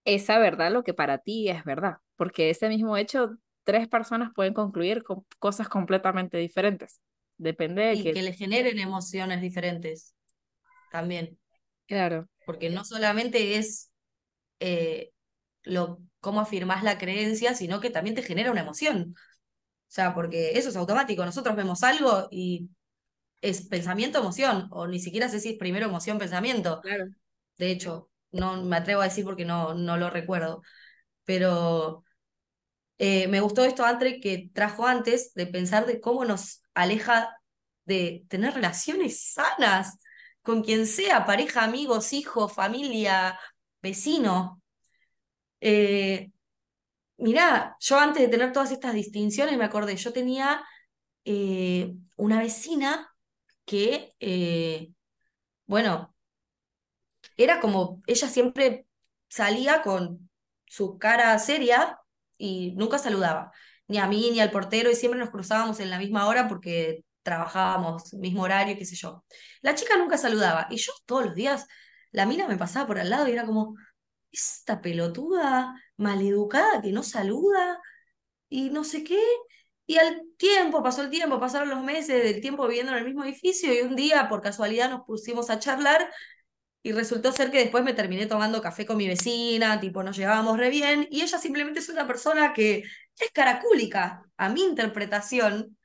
esa 0.05 0.39
verdad 0.39 0.73
lo 0.73 0.83
que 0.83 0.95
para 0.95 1.19
ti 1.19 1.49
es 1.49 1.65
verdad, 1.65 1.97
porque 2.17 2.51
ese 2.51 2.69
mismo 2.69 2.97
hecho 2.97 3.37
tres 3.65 3.89
personas 3.89 4.31
pueden 4.35 4.55
concluir 4.55 5.03
con 5.03 5.27
cosas 5.39 5.69
completamente 5.69 6.39
diferentes. 6.39 7.01
Depende 7.37 7.83
de 7.83 7.95
y 7.95 8.03
que... 8.03 8.13
que 8.13 8.23
le 8.23 8.33
generen 8.33 8.79
emociones 8.79 9.41
diferentes 9.41 10.15
también. 10.91 11.40
Claro. 11.91 12.29
Porque 12.47 12.71
no 12.71 12.85
solamente 12.85 13.57
es 13.57 13.91
eh, 14.61 15.11
lo, 15.65 15.99
cómo 16.21 16.41
afirmás 16.41 16.85
la 16.85 16.99
creencia, 16.99 17.53
sino 17.57 17.81
que 17.81 17.91
también 17.91 18.15
te 18.15 18.23
genera 18.23 18.53
una 18.53 18.61
emoción. 18.61 19.15
O 19.17 19.93
sea, 19.93 20.15
porque 20.15 20.53
eso 20.53 20.69
es 20.69 20.77
automático. 20.77 21.25
Nosotros 21.25 21.57
vemos 21.57 21.83
algo 21.83 22.29
y 22.31 22.71
es 23.41 23.67
pensamiento-emoción, 23.67 24.69
o 24.71 24.87
ni 24.87 25.01
siquiera 25.01 25.29
sé 25.29 25.41
si 25.41 25.51
es 25.51 25.59
primero 25.59 25.87
emoción-pensamiento. 25.87 26.81
Claro. 26.81 27.07
De 27.59 27.73
hecho, 27.73 28.09
no 28.31 28.63
me 28.63 28.77
atrevo 28.77 29.01
a 29.01 29.07
decir 29.07 29.25
porque 29.25 29.45
no, 29.45 29.75
no 29.75 29.97
lo 29.97 30.11
recuerdo. 30.11 30.63
Pero 31.25 32.05
eh, 32.99 33.27
me 33.27 33.41
gustó 33.41 33.65
esto, 33.65 33.85
Andre, 33.85 34.21
que 34.21 34.49
trajo 34.55 34.87
antes 34.87 35.35
de 35.35 35.49
pensar 35.49 35.87
de 35.87 36.01
cómo 36.01 36.25
nos 36.25 36.63
aleja 36.73 37.37
de 37.85 38.25
tener 38.29 38.55
relaciones 38.55 39.33
sanas 39.33 39.99
con 40.43 40.63
quien 40.63 40.87
sea, 40.87 41.27
pareja, 41.27 41.65
amigos, 41.65 42.13
hijos, 42.13 42.53
familia, 42.53 43.39
vecino. 43.83 44.63
Eh, 45.61 46.33
mirá, 47.19 47.77
yo 47.81 47.99
antes 47.99 48.23
de 48.23 48.29
tener 48.29 48.53
todas 48.53 48.73
estas 48.73 48.95
distinciones 48.95 49.57
me 49.59 49.65
acordé, 49.65 49.97
yo 49.97 50.13
tenía 50.13 50.65
eh, 51.25 51.95
una 52.17 52.41
vecina 52.41 53.15
que, 53.65 54.15
eh, 54.21 54.93
bueno, 55.67 56.15
era 57.37 57.61
como, 57.61 58.03
ella 58.07 58.29
siempre 58.29 58.87
salía 59.29 59.83
con 59.83 60.31
su 60.67 60.99
cara 60.99 61.39
seria 61.39 61.99
y 62.39 62.73
nunca 62.77 62.99
saludaba, 62.99 63.53
ni 63.89 63.99
a 63.99 64.07
mí 64.07 64.31
ni 64.33 64.41
al 64.41 64.51
portero, 64.51 64.91
y 64.91 64.95
siempre 64.97 65.21
nos 65.21 65.31
cruzábamos 65.31 65.81
en 65.81 65.91
la 65.91 65.99
misma 65.99 66.27
hora 66.29 66.49
porque 66.49 67.05
trabajábamos, 67.23 68.15
mismo 68.15 68.43
horario, 68.43 68.77
qué 68.77 68.85
sé 68.85 68.97
yo. 68.97 69.25
La 69.63 69.75
chica 69.75 69.97
nunca 69.97 70.19
saludaba, 70.19 70.67
y 70.71 70.77
yo 70.77 70.93
todos 71.07 71.27
los 71.27 71.35
días, 71.35 71.67
la 72.13 72.27
mina 72.27 72.49
me 72.49 72.57
pasaba 72.57 72.87
por 72.87 72.99
al 72.99 73.11
lado 73.11 73.29
y 73.29 73.33
era 73.33 73.47
como, 73.47 73.77
esta 74.33 74.81
pelotuda 74.81 75.75
maleducada 75.97 76.81
que 76.83 76.93
no 76.93 77.03
saluda 77.03 77.81
y 78.49 78.71
no 78.71 78.85
sé 78.85 79.05
qué. 79.05 79.21
Y 79.87 79.99
al 79.99 80.23
tiempo, 80.37 80.83
pasó 80.83 81.03
el 81.03 81.11
tiempo, 81.11 81.41
pasaron 81.41 81.69
los 81.71 81.83
meses 81.83 82.23
del 82.23 82.41
tiempo 82.41 82.67
viviendo 82.69 82.93
en 82.93 82.99
el 82.99 83.05
mismo 83.05 83.25
edificio 83.25 83.73
y 83.75 83.81
un 83.81 83.97
día 83.97 84.29
por 84.29 84.41
casualidad 84.41 84.91
nos 84.91 85.03
pusimos 85.05 85.51
a 85.51 85.59
charlar 85.59 86.11
y 86.83 86.93
resultó 86.93 87.33
ser 87.33 87.51
que 87.51 87.59
después 87.59 87.85
me 87.85 87.93
terminé 87.95 88.27
tomando 88.27 88.63
café 88.63 88.87
con 88.87 88.97
mi 88.97 89.09
vecina, 89.09 89.81
tipo 89.81 90.03
nos 90.03 90.17
llevábamos 90.17 90.59
re 90.59 90.71
bien 90.71 91.07
y 91.11 91.23
ella 91.23 91.39
simplemente 91.39 91.81
es 91.81 91.89
una 91.89 92.07
persona 92.07 92.53
que 92.55 92.85
es 93.19 93.31
caracúlica. 93.33 94.23
A 94.37 94.49
mi 94.49 94.63
interpretación 94.63 95.77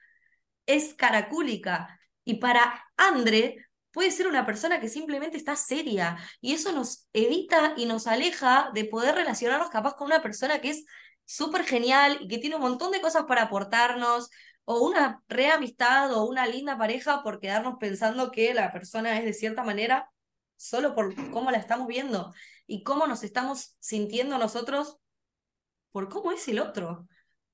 es 0.66 0.94
caracúlica. 0.94 2.00
Y 2.24 2.36
para 2.36 2.86
Andre 2.98 3.66
puede 3.92 4.12
ser 4.12 4.28
una 4.28 4.46
persona 4.46 4.80
que 4.80 4.90
simplemente 4.90 5.38
está 5.38 5.56
seria 5.56 6.18
y 6.42 6.54
eso 6.54 6.72
nos 6.74 7.08
evita 7.14 7.74
y 7.78 7.86
nos 7.86 8.08
aleja 8.08 8.70
de 8.74 8.86
poder 8.86 9.16
relacionarnos 9.16 9.70
capaz 9.70 9.96
con 9.96 10.08
una 10.08 10.22
persona 10.22 10.60
que 10.60 10.72
es 10.72 10.86
súper 11.26 11.64
genial 11.64 12.18
y 12.22 12.28
que 12.28 12.38
tiene 12.38 12.58
un 12.58 12.62
montón 12.62 12.92
de 12.92 13.02
cosas 13.02 13.24
para 13.26 13.44
aportarnos 13.44 14.30
o 14.66 14.82
una 14.82 15.24
reamistad 15.28 16.14
o 16.14 16.26
una 16.26 16.46
linda 16.48 16.78
pareja 16.78 17.24
por 17.24 17.40
quedarnos 17.40 17.76
pensando 17.80 18.32
que 18.32 18.54
la 18.54 18.72
persona 18.74 19.18
es 19.18 19.26
de 19.26 19.34
cierta 19.34 19.64
manera 19.64 20.12
solo 20.58 20.96
por 20.96 21.14
cómo 21.32 21.52
la 21.52 21.58
estamos 21.58 21.88
viendo 21.88 22.34
y 22.68 22.84
cómo 22.84 23.08
nos 23.08 23.24
estamos 23.24 23.76
sintiendo 23.80 24.38
nosotros 24.38 24.98
por 25.92 26.10
cómo 26.10 26.32
es 26.32 26.48
el 26.48 26.60
otro. 26.60 27.08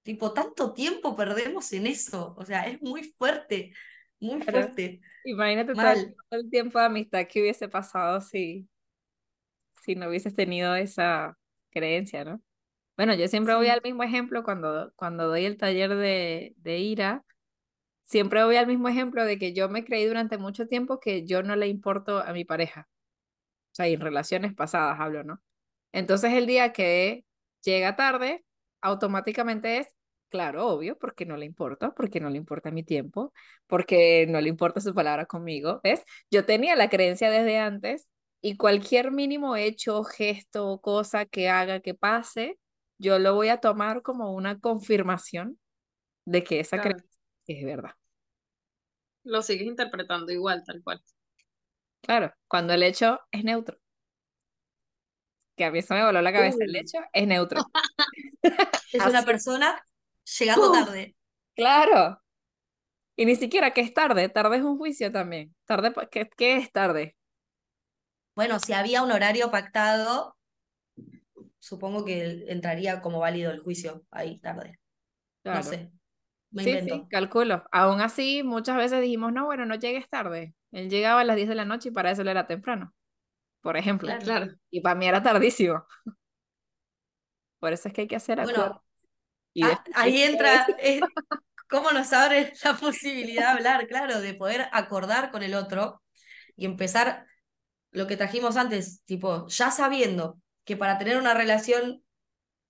Tipo, 0.03 0.33
tanto 0.33 0.73
tiempo 0.73 1.15
perdemos 1.15 1.71
en 1.73 1.87
eso. 1.87 2.33
O 2.37 2.45
sea, 2.45 2.67
es 2.67 2.81
muy 2.81 3.03
fuerte, 3.03 3.73
muy 4.19 4.41
fuerte. 4.41 5.01
Imagínate 5.25 5.73
todo 5.73 6.39
el 6.39 6.49
tiempo 6.49 6.79
de 6.79 6.85
amistad 6.85 7.27
que 7.27 7.41
hubiese 7.41 7.69
pasado 7.69 8.21
si, 8.21 8.67
si 9.83 9.95
no 9.95 10.07
hubieses 10.07 10.33
tenido 10.33 10.75
esa 10.75 11.37
creencia, 11.69 12.25
¿no? 12.25 12.41
Bueno, 12.97 13.13
yo 13.15 13.27
siempre 13.27 13.55
voy 13.55 13.67
al 13.67 13.81
mismo 13.83 14.03
ejemplo 14.03 14.43
cuando, 14.43 14.91
cuando 14.95 15.27
doy 15.27 15.45
el 15.45 15.57
taller 15.57 15.95
de, 15.95 16.53
de 16.57 16.79
ira. 16.79 17.23
Siempre 18.03 18.43
voy 18.43 18.57
al 18.57 18.67
mismo 18.67 18.89
ejemplo 18.89 19.23
de 19.23 19.39
que 19.39 19.53
yo 19.53 19.69
me 19.69 19.85
creí 19.85 20.05
durante 20.05 20.37
mucho 20.37 20.67
tiempo 20.67 20.99
que 20.99 21.25
yo 21.25 21.43
no 21.43 21.55
le 21.55 21.67
importo 21.67 22.19
a 22.19 22.33
mi 22.33 22.43
pareja. 22.43 22.89
O 23.71 23.75
sea, 23.75 23.87
en 23.87 24.01
relaciones 24.01 24.53
pasadas 24.53 24.99
hablo, 24.99 25.23
¿no? 25.23 25.41
Entonces 25.93 26.33
el 26.33 26.45
día 26.45 26.73
que 26.73 27.25
llega 27.63 27.95
tarde, 27.95 28.43
automáticamente 28.81 29.77
es 29.79 29.95
Claro, 30.31 30.69
obvio, 30.69 30.97
porque 30.97 31.25
no 31.25 31.35
le 31.35 31.45
importa, 31.45 31.91
porque 31.93 32.21
no 32.21 32.29
le 32.29 32.37
importa 32.37 32.71
mi 32.71 32.83
tiempo, 32.83 33.33
porque 33.67 34.25
no 34.29 34.39
le 34.39 34.47
importa 34.47 34.79
su 34.79 34.93
palabra 34.95 35.25
conmigo, 35.25 35.81
¿ves? 35.83 36.05
Yo 36.31 36.45
tenía 36.45 36.77
la 36.77 36.89
creencia 36.89 37.29
desde 37.29 37.57
antes 37.59 38.07
y 38.39 38.55
cualquier 38.55 39.11
mínimo 39.11 39.57
hecho, 39.57 40.05
gesto, 40.05 40.79
cosa 40.79 41.25
que 41.25 41.49
haga 41.49 41.81
que 41.81 41.95
pase, 41.95 42.57
yo 42.97 43.19
lo 43.19 43.35
voy 43.35 43.49
a 43.49 43.57
tomar 43.57 44.03
como 44.03 44.33
una 44.33 44.57
confirmación 44.57 45.59
de 46.23 46.45
que 46.45 46.61
esa 46.61 46.79
creencia 46.79 47.09
es 47.47 47.65
verdad. 47.65 47.95
Lo 49.23 49.41
sigues 49.41 49.67
interpretando 49.67 50.31
igual, 50.31 50.63
tal 50.65 50.81
cual. 50.81 51.01
Claro, 51.99 52.33
cuando 52.47 52.73
el 52.73 52.83
hecho 52.83 53.19
es 53.31 53.43
neutro. 53.43 53.77
Que 55.57 55.65
a 55.65 55.71
mí 55.71 55.79
eso 55.79 55.93
me 55.93 56.05
voló 56.05 56.21
la 56.21 56.31
cabeza, 56.31 56.57
el 56.61 56.75
hecho 56.77 56.99
es 57.11 57.27
neutro. 57.27 57.59
es 58.93 59.05
una 59.05 59.23
persona 59.23 59.83
llegando 60.39 60.71
tarde. 60.71 61.15
Claro. 61.55 62.21
Y 63.15 63.25
ni 63.25 63.35
siquiera 63.35 63.71
que 63.71 63.81
es 63.81 63.93
tarde, 63.93 64.29
tarde 64.29 64.57
es 64.57 64.63
un 64.63 64.77
juicio 64.77 65.11
también. 65.11 65.53
Tarde, 65.65 65.93
¿qué, 66.09 66.29
qué 66.35 66.57
es 66.57 66.71
tarde? 66.71 67.15
Bueno, 68.35 68.59
si 68.59 68.73
había 68.73 69.03
un 69.03 69.11
horario 69.11 69.51
pactado, 69.51 70.37
supongo 71.59 72.05
que 72.05 72.45
entraría 72.47 73.01
como 73.01 73.19
válido 73.19 73.51
el 73.51 73.59
juicio 73.59 74.03
ahí 74.11 74.39
tarde. 74.39 74.79
No 75.43 75.61
sé. 75.63 75.91
Me 76.51 76.63
sí, 76.63 76.79
sí, 76.81 77.03
calculo. 77.09 77.63
Aún 77.71 78.01
así, 78.01 78.43
muchas 78.43 78.75
veces 78.75 79.01
dijimos, 79.01 79.31
no, 79.31 79.45
bueno, 79.45 79.65
no 79.65 79.75
llegues 79.75 80.09
tarde. 80.09 80.53
Él 80.71 80.89
llegaba 80.89 81.21
a 81.21 81.23
las 81.23 81.35
10 81.35 81.47
de 81.47 81.55
la 81.55 81.65
noche 81.65 81.89
y 81.89 81.91
para 81.91 82.11
eso 82.11 82.21
él 82.23 82.27
era 82.27 82.47
temprano. 82.47 82.93
Por 83.61 83.77
ejemplo. 83.77 84.11
Claro. 84.19 84.53
Y 84.69 84.81
para 84.81 84.95
mí 84.95 85.07
era 85.07 85.23
tardísimo. 85.23 85.85
Por 87.61 87.71
eso 87.71 87.87
es 87.87 87.93
que 87.93 88.01
hay 88.01 88.07
que 88.07 88.17
hacer 88.17 88.41
bueno, 88.43 88.83
Ah, 89.61 89.83
ahí 89.95 90.21
entra, 90.21 90.65
cómo 91.69 91.91
nos 91.91 92.13
abre 92.13 92.53
la 92.63 92.73
posibilidad 92.79 93.53
de 93.53 93.57
hablar, 93.59 93.87
claro, 93.87 94.21
de 94.21 94.33
poder 94.33 94.67
acordar 94.71 95.31
con 95.31 95.43
el 95.43 95.55
otro 95.55 96.01
y 96.55 96.65
empezar 96.65 97.25
lo 97.91 98.07
que 98.07 98.17
trajimos 98.17 98.57
antes, 98.57 99.03
tipo, 99.05 99.47
ya 99.47 99.71
sabiendo 99.71 100.39
que 100.63 100.77
para 100.77 100.97
tener 100.97 101.17
una 101.17 101.33
relación 101.33 102.03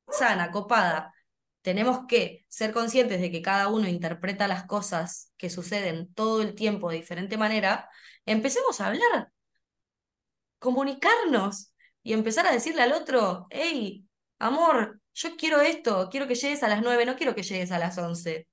sana, 0.10 0.52
copada, 0.52 1.14
tenemos 1.62 2.08
que 2.08 2.46
ser 2.50 2.74
conscientes 2.74 3.22
de 3.22 3.32
que 3.32 3.42
cada 3.42 3.68
uno 3.68 3.88
interpreta 3.88 4.48
las 4.48 4.66
cosas 4.66 5.32
que 5.38 5.50
suceden 5.50 6.14
todo 6.14 6.42
el 6.42 6.56
tiempo 6.56 6.90
de 6.90 6.98
diferente 6.98 7.38
manera, 7.38 7.90
empecemos 8.26 8.82
a 8.82 8.88
hablar, 8.88 9.32
comunicarnos 10.60 11.74
y 12.04 12.14
empezar 12.14 12.48
a 12.48 12.52
decirle 12.52 12.82
al 12.82 12.94
otro, 12.94 13.48
hey, 13.52 14.06
amor, 14.42 15.00
yo 15.14 15.36
quiero 15.38 15.62
esto, 15.62 16.10
quiero 16.10 16.28
que 16.28 16.36
llegues 16.36 16.64
a 16.64 16.68
las 16.68 16.82
9, 16.82 17.06
no 17.06 17.16
quiero 17.16 17.36
que 17.36 17.44
llegues 17.44 17.72
a 17.72 17.80
las 17.80 17.98
11. 17.98 18.48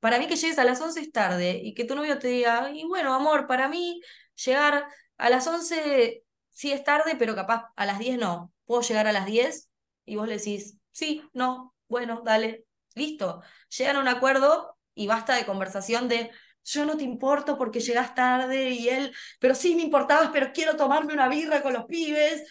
Para 0.00 0.18
mí 0.18 0.26
que 0.28 0.36
llegues 0.36 0.58
a 0.58 0.64
las 0.64 0.80
11 0.80 1.00
es 1.00 1.12
tarde 1.12 1.60
y 1.62 1.74
que 1.74 1.84
tu 1.84 1.94
novio 1.94 2.18
te 2.18 2.28
diga, 2.28 2.70
y 2.72 2.84
bueno, 2.84 3.14
amor, 3.14 3.46
para 3.46 3.68
mí 3.68 4.00
llegar 4.44 4.86
a 5.18 5.30
las 5.30 5.46
11 5.46 6.22
sí 6.50 6.72
es 6.72 6.84
tarde, 6.84 7.16
pero 7.18 7.34
capaz 7.34 7.66
a 7.76 7.86
las 7.86 7.98
10 7.98 8.18
no. 8.18 8.52
¿Puedo 8.66 8.82
llegar 8.82 9.06
a 9.06 9.12
las 9.12 9.26
10? 9.26 9.70
Y 10.04 10.16
vos 10.16 10.28
le 10.28 10.38
decís, 10.38 10.78
sí, 10.92 11.22
no, 11.32 11.74
bueno, 11.88 12.22
dale, 12.24 12.64
listo. 12.94 13.42
Llegan 13.76 13.96
a 13.96 14.00
un 14.00 14.08
acuerdo 14.08 14.78
y 14.94 15.06
basta 15.06 15.34
de 15.34 15.46
conversación 15.46 16.08
de, 16.08 16.30
yo 16.64 16.84
no 16.84 16.96
te 16.96 17.04
importo 17.04 17.58
porque 17.58 17.80
llegas 17.80 18.14
tarde 18.14 18.70
y 18.70 18.88
él, 18.88 19.14
pero 19.40 19.54
sí 19.54 19.74
me 19.74 19.82
importabas, 19.82 20.30
pero 20.32 20.52
quiero 20.52 20.76
tomarme 20.76 21.12
una 21.14 21.28
birra 21.28 21.62
con 21.62 21.72
los 21.74 21.84
pibes. 21.86 22.42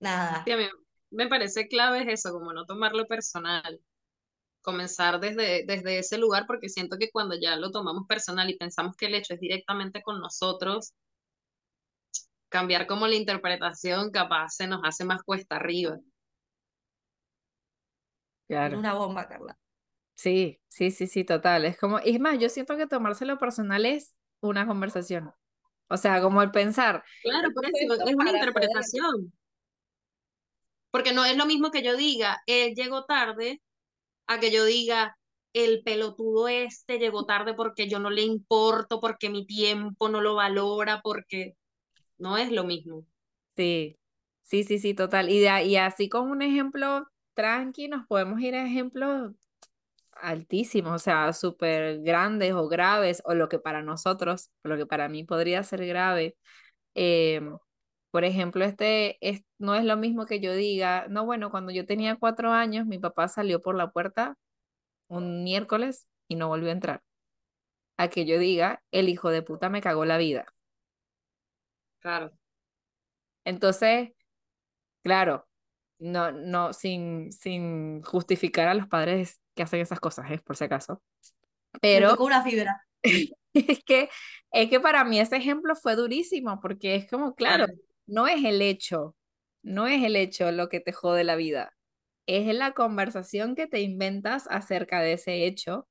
Nada 0.00 0.44
me 1.10 1.28
parece 1.28 1.68
clave 1.68 2.02
es 2.02 2.20
eso, 2.20 2.32
como 2.32 2.52
no 2.52 2.64
tomarlo 2.66 3.06
personal. 3.06 3.80
Comenzar 4.62 5.20
desde, 5.20 5.64
desde 5.66 5.98
ese 5.98 6.18
lugar, 6.18 6.44
porque 6.46 6.68
siento 6.68 6.98
que 6.98 7.10
cuando 7.10 7.34
ya 7.40 7.56
lo 7.56 7.70
tomamos 7.70 8.06
personal 8.06 8.50
y 8.50 8.58
pensamos 8.58 8.94
que 8.96 9.06
el 9.06 9.14
hecho 9.14 9.34
es 9.34 9.40
directamente 9.40 10.02
con 10.02 10.20
nosotros, 10.20 10.92
cambiar 12.50 12.86
como 12.86 13.06
la 13.06 13.14
interpretación 13.14 14.10
capaz 14.10 14.50
se 14.50 14.66
nos 14.66 14.80
hace 14.84 15.04
más 15.04 15.22
cuesta 15.22 15.56
arriba. 15.56 15.98
Claro. 18.48 18.78
Una 18.78 18.94
bomba, 18.94 19.26
Carla. 19.28 19.56
Sí, 20.14 20.60
sí, 20.68 20.90
sí, 20.90 21.06
sí, 21.06 21.24
total. 21.24 21.64
Es 21.64 21.78
como, 21.78 22.00
y 22.04 22.10
es 22.10 22.20
más, 22.20 22.38
yo 22.38 22.48
siento 22.50 22.76
que 22.76 22.86
tomárselo 22.86 23.38
personal 23.38 23.86
es 23.86 24.16
una 24.40 24.66
conversación. 24.66 25.32
O 25.88 25.96
sea, 25.96 26.20
como 26.20 26.42
el 26.42 26.50
pensar. 26.50 27.02
Claro, 27.22 27.48
porque 27.54 27.70
es 27.72 28.14
una 28.14 28.30
interpretación. 28.30 29.32
Porque 30.90 31.12
no 31.12 31.24
es 31.24 31.36
lo 31.36 31.46
mismo 31.46 31.70
que 31.70 31.82
yo 31.82 31.96
diga, 31.96 32.42
él 32.46 32.74
llegó 32.74 33.04
tarde, 33.04 33.62
a 34.26 34.40
que 34.40 34.50
yo 34.50 34.64
diga, 34.64 35.16
el 35.52 35.82
pelotudo 35.82 36.48
este 36.48 36.98
llegó 36.98 37.26
tarde 37.26 37.54
porque 37.54 37.88
yo 37.88 37.98
no 37.98 38.10
le 38.10 38.22
importo, 38.22 39.00
porque 39.00 39.30
mi 39.30 39.46
tiempo 39.46 40.08
no 40.08 40.20
lo 40.20 40.34
valora, 40.36 41.00
porque 41.02 41.54
no 42.18 42.38
es 42.38 42.52
lo 42.52 42.64
mismo. 42.64 43.06
Sí, 43.56 43.98
sí, 44.42 44.64
sí, 44.64 44.78
sí, 44.78 44.94
total. 44.94 45.28
Y, 45.28 45.44
y 45.44 45.76
así 45.76 46.08
como 46.08 46.32
un 46.32 46.42
ejemplo 46.42 47.06
tranqui, 47.34 47.88
nos 47.88 48.06
podemos 48.06 48.40
ir 48.40 48.54
a 48.54 48.64
ejemplos 48.66 49.32
altísimos, 50.12 50.94
o 50.94 50.98
sea, 50.98 51.32
súper 51.32 52.00
grandes 52.02 52.52
o 52.54 52.68
graves, 52.68 53.22
o 53.24 53.34
lo 53.34 53.48
que 53.48 53.58
para 53.58 53.82
nosotros, 53.82 54.50
lo 54.64 54.76
que 54.76 54.86
para 54.86 55.08
mí 55.08 55.24
podría 55.24 55.62
ser 55.62 55.86
grave. 55.86 56.36
Eh, 56.94 57.40
por 58.10 58.24
ejemplo, 58.24 58.64
este 58.64 59.18
es, 59.26 59.42
no 59.58 59.74
es 59.74 59.84
lo 59.84 59.96
mismo 59.96 60.26
que 60.26 60.40
yo 60.40 60.54
diga, 60.54 61.06
no, 61.08 61.24
bueno, 61.24 61.50
cuando 61.50 61.72
yo 61.72 61.86
tenía 61.86 62.16
cuatro 62.16 62.50
años, 62.52 62.86
mi 62.86 62.98
papá 62.98 63.28
salió 63.28 63.60
por 63.60 63.76
la 63.76 63.90
puerta 63.90 64.36
un 65.08 65.44
miércoles 65.44 66.08
y 66.28 66.36
no 66.36 66.48
volvió 66.48 66.70
a 66.70 66.72
entrar. 66.72 67.02
A 67.96 68.08
que 68.08 68.24
yo 68.24 68.38
diga, 68.38 68.82
el 68.90 69.08
hijo 69.08 69.30
de 69.30 69.42
puta 69.42 69.68
me 69.68 69.80
cagó 69.80 70.04
la 70.04 70.18
vida. 70.18 70.46
Claro. 72.00 72.32
Entonces, 73.44 74.10
claro, 75.02 75.46
no, 75.98 76.32
no, 76.32 76.72
sin, 76.72 77.32
sin 77.32 78.02
justificar 78.02 78.68
a 78.68 78.74
los 78.74 78.88
padres 78.88 79.40
que 79.54 79.62
hacen 79.62 79.80
esas 79.80 80.00
cosas, 80.00 80.30
¿eh? 80.30 80.40
por 80.44 80.56
si 80.56 80.64
acaso. 80.64 81.02
Pero. 81.80 82.06
Me 82.06 82.12
tocó 82.12 82.24
una 82.24 82.42
fibra. 82.42 82.86
Es 83.52 83.82
que, 83.82 84.08
es 84.52 84.70
que 84.70 84.78
para 84.78 85.02
mí 85.02 85.18
ese 85.18 85.36
ejemplo 85.36 85.74
fue 85.74 85.96
durísimo, 85.96 86.60
porque 86.60 86.94
es 86.94 87.10
como, 87.10 87.34
claro, 87.34 87.66
no 88.10 88.26
es 88.26 88.44
el 88.44 88.60
hecho, 88.62 89.16
no 89.62 89.86
es 89.86 90.02
el 90.04 90.16
hecho 90.16 90.52
lo 90.52 90.68
que 90.68 90.80
te 90.80 90.92
jode 90.92 91.24
la 91.24 91.36
vida, 91.36 91.74
es 92.26 92.54
la 92.54 92.72
conversación 92.72 93.54
que 93.54 93.66
te 93.66 93.80
inventas 93.80 94.46
acerca 94.50 95.00
de 95.00 95.14
ese 95.14 95.46
hecho 95.46 95.88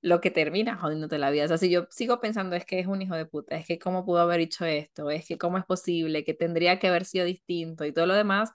lo 0.00 0.20
que 0.20 0.30
termina 0.30 0.76
jodiéndote 0.76 1.18
la 1.18 1.30
vida. 1.30 1.44
O 1.44 1.48
sea, 1.48 1.58
si 1.58 1.70
yo 1.70 1.86
sigo 1.90 2.20
pensando 2.20 2.56
es 2.56 2.64
que 2.64 2.78
es 2.78 2.86
un 2.86 3.02
hijo 3.02 3.14
de 3.14 3.26
puta, 3.26 3.56
es 3.56 3.66
que 3.66 3.78
cómo 3.78 4.04
pudo 4.04 4.20
haber 4.20 4.40
hecho 4.40 4.64
esto, 4.64 5.10
es 5.10 5.26
que 5.26 5.38
cómo 5.38 5.58
es 5.58 5.64
posible, 5.64 6.24
que 6.24 6.34
tendría 6.34 6.78
que 6.78 6.88
haber 6.88 7.04
sido 7.04 7.24
distinto 7.24 7.84
y 7.84 7.92
todo 7.92 8.06
lo 8.06 8.14
demás, 8.14 8.52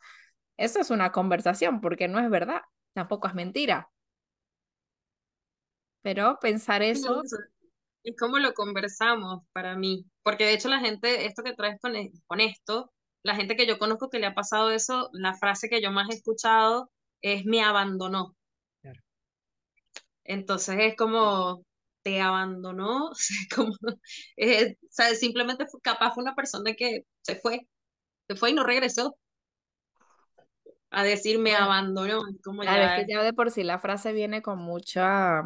eso 0.57 0.79
es 0.79 0.89
una 0.89 1.11
conversación 1.11 1.81
porque 1.81 2.07
no 2.07 2.19
es 2.19 2.29
verdad, 2.29 2.61
tampoco 2.93 3.27
es 3.27 3.35
mentira. 3.35 3.89
Pero 6.01 6.37
pensar 6.41 6.81
eso... 6.81 7.21
Es 8.05 8.17
como 8.17 8.37
lo 8.37 8.53
conversamos 8.53 9.43
para 9.53 9.77
mí, 9.77 10.05
porque 10.23 10.45
de 10.45 10.53
hecho 10.53 10.69
la 10.69 10.79
gente, 10.79 11.25
esto 11.25 11.43
que 11.43 11.53
traes 11.53 11.79
con, 11.81 11.93
con 12.27 12.39
esto, 12.39 12.91
la 13.23 13.35
gente 13.35 13.55
que 13.55 13.67
yo 13.67 13.77
conozco 13.77 14.09
que 14.09 14.19
le 14.19 14.27
ha 14.27 14.35
pasado 14.35 14.71
eso, 14.71 15.09
la 15.13 15.33
frase 15.35 15.69
que 15.69 15.81
yo 15.81 15.91
más 15.91 16.09
he 16.09 16.15
escuchado 16.15 16.91
es 17.21 17.45
me 17.45 17.63
abandonó. 17.63 18.35
Entonces 20.25 20.77
es 20.79 20.95
como, 20.95 21.65
te 22.01 22.21
abandonó, 22.21 23.11
como, 23.55 23.73
eh, 24.37 24.75
o 24.81 24.87
sea, 24.89 25.13
simplemente 25.15 25.65
fue, 25.67 25.81
capaz 25.81 26.13
fue 26.13 26.23
una 26.23 26.35
persona 26.35 26.73
que 26.73 27.05
se 27.21 27.35
fue, 27.37 27.67
se 28.27 28.35
fue 28.35 28.51
y 28.51 28.53
no 28.53 28.63
regresó 28.63 29.17
a 30.91 31.03
decir 31.03 31.39
me 31.39 31.55
abandonó. 31.55 32.21
Como 32.43 32.61
claro, 32.61 32.83
es 32.83 33.05
que 33.05 33.11
ya 33.11 33.23
de 33.23 33.33
por 33.33 33.51
sí 33.51 33.63
la 33.63 33.79
frase 33.79 34.13
viene 34.13 34.41
con 34.41 34.59
mucha, 34.59 35.43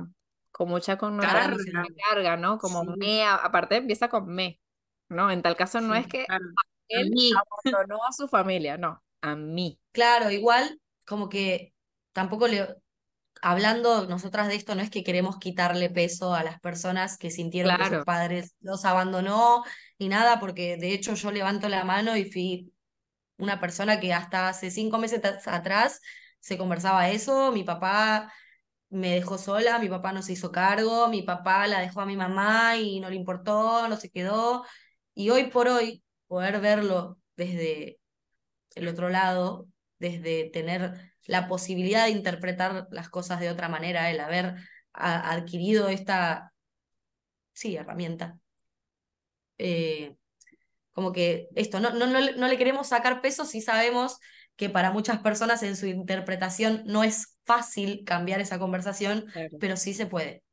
con 0.51 0.69
mucha 0.69 0.97
connotación, 0.97 1.57
carga, 1.71 1.87
carga 2.09 2.37
¿no? 2.37 2.57
Como 2.57 2.83
me, 2.83 3.23
aparte 3.23 3.77
empieza 3.77 4.09
con 4.09 4.27
me, 4.27 4.59
¿no? 5.09 5.31
En 5.31 5.41
tal 5.41 5.55
caso 5.55 5.81
no 5.81 5.95
es 5.95 6.07
que 6.07 6.25
él 6.89 7.13
abandonó 7.63 7.99
a 8.07 8.11
su 8.11 8.27
familia, 8.27 8.77
no, 8.77 9.01
a 9.21 9.35
mí. 9.35 9.79
Claro, 9.91 10.31
igual 10.31 10.79
como 11.05 11.29
que 11.29 11.73
tampoco 12.13 12.47
le, 12.47 12.67
hablando 13.41 14.07
nosotras 14.07 14.47
de 14.47 14.55
esto, 14.55 14.75
no 14.75 14.81
es 14.81 14.89
que 14.89 15.03
queremos 15.03 15.37
quitarle 15.37 15.89
peso 15.89 16.33
a 16.33 16.43
las 16.43 16.59
personas 16.59 17.17
que 17.17 17.31
sintieron 17.31 17.77
que 17.77 17.95
sus 17.95 18.05
padres 18.05 18.55
los 18.61 18.85
abandonó 18.85 19.63
ni 19.99 20.09
nada, 20.09 20.39
porque 20.39 20.77
de 20.77 20.93
hecho 20.93 21.13
yo 21.13 21.31
levanto 21.31 21.69
la 21.69 21.83
mano 21.83 22.15
y 22.15 22.31
fui 22.31 22.73
una 23.37 23.59
persona 23.59 23.99
que 23.99 24.13
hasta 24.13 24.49
hace 24.49 24.71
cinco 24.71 24.97
meses 24.97 25.21
atrás 25.45 26.01
se 26.39 26.57
conversaba 26.57 27.09
eso, 27.09 27.51
mi 27.51 27.63
papá 27.63 28.31
me 28.89 29.15
dejó 29.15 29.37
sola, 29.37 29.79
mi 29.79 29.89
papá 29.89 30.13
no 30.13 30.21
se 30.21 30.33
hizo 30.33 30.51
cargo, 30.51 31.07
mi 31.09 31.21
papá 31.21 31.67
la 31.67 31.81
dejó 31.81 32.01
a 32.01 32.05
mi 32.05 32.15
mamá 32.15 32.77
y 32.77 32.99
no 32.99 33.09
le 33.09 33.15
importó, 33.15 33.87
no 33.87 33.97
se 33.97 34.09
quedó, 34.09 34.63
y 35.17 35.31
hoy 35.31 35.45
por 35.45 35.67
hoy 35.67 36.03
poder 36.27 36.61
verlo 36.61 37.17
desde 37.35 37.99
el 38.75 38.87
otro 38.87 39.09
lado, 39.09 39.67
desde 39.97 40.51
tener 40.51 40.93
la 41.25 41.47
posibilidad 41.47 42.05
de 42.05 42.11
interpretar 42.11 42.87
las 42.91 43.09
cosas 43.09 43.39
de 43.39 43.49
otra 43.49 43.67
manera, 43.67 44.11
el 44.11 44.19
haber 44.19 44.53
adquirido 44.93 45.89
esta, 45.89 46.53
sí, 47.53 47.75
herramienta. 47.75 48.37
Eh, 49.57 50.15
como 50.91 51.11
que 51.13 51.47
esto, 51.55 51.79
no, 51.79 51.89
no, 51.95 52.05
no, 52.05 52.47
le 52.47 52.57
queremos 52.59 52.89
sacar 52.89 53.19
peso 53.21 53.43
si 53.45 53.59
sabemos 53.59 54.19
que 54.55 54.69
para 54.69 54.91
muchas 54.91 55.17
personas 55.21 55.63
en 55.63 55.75
su 55.75 55.87
interpretación 55.87 56.83
no 56.85 57.03
es 57.03 57.39
fácil 57.43 58.03
cambiar 58.05 58.39
esa 58.39 58.59
conversación, 58.59 59.25
pero 59.59 59.77
sí 59.77 59.95
se 59.95 60.05
puede. 60.05 60.43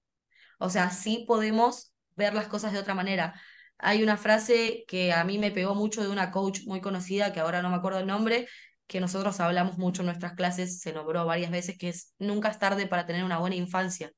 O 0.58 0.70
sea, 0.70 0.88
sí 0.88 1.26
podemos 1.28 1.92
ver 2.16 2.32
las 2.32 2.48
cosas 2.48 2.72
de 2.72 2.78
otra 2.78 2.94
manera. 2.94 3.38
Hay 3.86 4.02
una 4.02 4.16
frase 4.16 4.84
que 4.88 5.12
a 5.12 5.24
mí 5.24 5.38
me 5.38 5.50
pegó 5.50 5.74
mucho 5.74 6.02
de 6.02 6.08
una 6.08 6.30
coach 6.30 6.60
muy 6.64 6.80
conocida, 6.80 7.34
que 7.34 7.40
ahora 7.40 7.60
no 7.60 7.68
me 7.68 7.76
acuerdo 7.76 7.98
el 7.98 8.06
nombre, 8.06 8.48
que 8.86 8.98
nosotros 8.98 9.38
hablamos 9.40 9.76
mucho 9.76 10.00
en 10.00 10.06
nuestras 10.06 10.32
clases, 10.32 10.80
se 10.80 10.94
nombró 10.94 11.26
varias 11.26 11.50
veces, 11.50 11.76
que 11.76 11.90
es 11.90 12.14
nunca 12.18 12.48
es 12.48 12.58
tarde 12.58 12.86
para 12.86 13.04
tener 13.04 13.24
una 13.24 13.38
buena 13.38 13.56
infancia. 13.56 14.10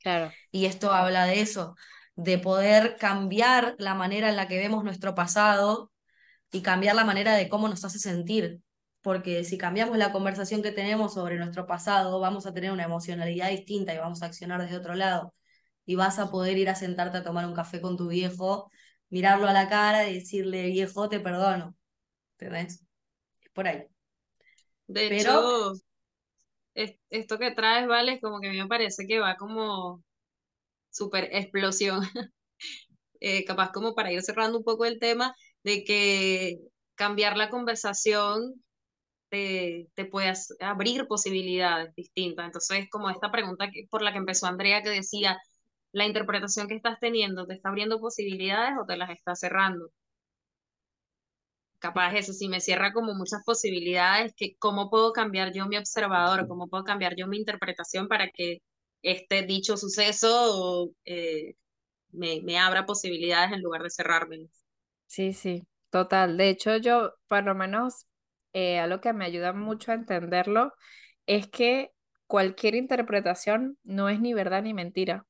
Claro. 0.00 0.32
Y 0.52 0.66
esto 0.66 0.92
habla 0.92 1.26
de 1.26 1.40
eso, 1.40 1.74
de 2.14 2.38
poder 2.38 2.96
cambiar 2.98 3.74
la 3.78 3.96
manera 3.96 4.28
en 4.28 4.36
la 4.36 4.46
que 4.46 4.58
vemos 4.58 4.84
nuestro 4.84 5.16
pasado 5.16 5.90
y 6.52 6.62
cambiar 6.62 6.94
la 6.94 7.04
manera 7.04 7.34
de 7.34 7.48
cómo 7.48 7.68
nos 7.68 7.84
hace 7.84 7.98
sentir. 7.98 8.60
Porque 9.00 9.42
si 9.42 9.58
cambiamos 9.58 9.98
la 9.98 10.12
conversación 10.12 10.62
que 10.62 10.70
tenemos 10.70 11.14
sobre 11.14 11.36
nuestro 11.36 11.66
pasado, 11.66 12.20
vamos 12.20 12.46
a 12.46 12.54
tener 12.54 12.70
una 12.70 12.84
emocionalidad 12.84 13.50
distinta 13.50 13.92
y 13.92 13.98
vamos 13.98 14.22
a 14.22 14.26
accionar 14.26 14.62
desde 14.62 14.76
otro 14.76 14.94
lado. 14.94 15.34
Y 15.84 15.96
vas 15.96 16.18
a 16.18 16.30
poder 16.30 16.58
ir 16.58 16.68
a 16.68 16.74
sentarte 16.74 17.18
a 17.18 17.24
tomar 17.24 17.46
un 17.46 17.54
café 17.54 17.80
con 17.80 17.96
tu 17.96 18.08
viejo, 18.08 18.70
mirarlo 19.10 19.48
a 19.48 19.52
la 19.52 19.68
cara 19.68 20.08
y 20.08 20.14
decirle, 20.14 20.66
viejo, 20.68 21.08
te 21.08 21.20
perdono. 21.20 21.76
¿Entendés? 22.38 22.84
por 23.52 23.68
ahí. 23.68 23.84
De 24.86 25.06
hecho, 25.18 25.72
esto 26.74 27.38
que 27.38 27.50
traes, 27.52 27.86
Vale, 27.86 28.20
como 28.20 28.40
que 28.40 28.48
a 28.48 28.50
mí 28.50 28.58
me 28.58 28.66
parece 28.68 29.06
que 29.06 29.20
va 29.20 29.36
como 29.36 30.02
super 30.90 31.28
explosión. 31.32 32.00
Eh, 33.24 33.44
capaz 33.44 33.70
como 33.70 33.94
para 33.94 34.10
ir 34.12 34.20
cerrando 34.22 34.58
un 34.58 34.64
poco 34.64 34.84
el 34.84 34.98
tema 34.98 35.32
de 35.62 35.84
que 35.84 36.58
cambiar 36.96 37.36
la 37.36 37.50
conversación 37.50 38.54
te, 39.28 39.88
te 39.94 40.06
puede 40.06 40.32
abrir 40.60 41.06
posibilidades 41.06 41.94
distintas. 41.94 42.46
Entonces, 42.46 42.88
como 42.90 43.10
esta 43.10 43.30
pregunta 43.30 43.70
que, 43.70 43.86
por 43.90 44.02
la 44.02 44.12
que 44.12 44.18
empezó 44.18 44.46
Andrea, 44.46 44.82
que 44.82 44.90
decía, 44.90 45.38
la 45.92 46.06
interpretación 46.06 46.68
que 46.68 46.74
estás 46.74 46.98
teniendo, 47.00 47.46
¿te 47.46 47.54
está 47.54 47.68
abriendo 47.68 48.00
posibilidades 48.00 48.74
o 48.80 48.86
te 48.86 48.96
las 48.96 49.10
está 49.10 49.34
cerrando? 49.34 49.90
capaz 51.82 52.14
eso 52.14 52.32
sí 52.32 52.48
me 52.48 52.60
cierra 52.60 52.92
como 52.92 53.12
muchas 53.12 53.42
posibilidades, 53.44 54.32
que 54.36 54.56
cómo 54.58 54.88
puedo 54.88 55.12
cambiar 55.12 55.52
yo 55.52 55.66
mi 55.66 55.76
observador, 55.76 56.46
cómo 56.46 56.68
puedo 56.68 56.84
cambiar 56.84 57.16
yo 57.16 57.26
mi 57.26 57.38
interpretación 57.38 58.06
para 58.08 58.30
que 58.30 58.58
este 59.02 59.42
dicho 59.42 59.76
suceso 59.76 60.92
eh, 61.04 61.54
me, 62.12 62.40
me, 62.42 62.58
abra 62.58 62.86
posibilidades 62.86 63.52
en 63.52 63.62
lugar 63.62 63.82
de 63.82 63.90
cerrarme. 63.90 64.46
Sí, 65.08 65.32
sí, 65.32 65.66
total. 65.90 66.36
De 66.36 66.50
hecho, 66.50 66.76
yo, 66.76 67.14
por 67.26 67.42
lo 67.42 67.54
menos, 67.56 68.06
eh, 68.52 68.78
algo 68.78 69.00
que 69.00 69.12
me 69.12 69.24
ayuda 69.24 69.52
mucho 69.52 69.90
a 69.90 69.96
entenderlo 69.96 70.72
es 71.26 71.48
que 71.48 71.90
cualquier 72.28 72.76
interpretación 72.76 73.76
no 73.82 74.08
es 74.08 74.20
ni 74.20 74.34
verdad 74.34 74.62
ni 74.62 74.72
mentira. 74.72 75.26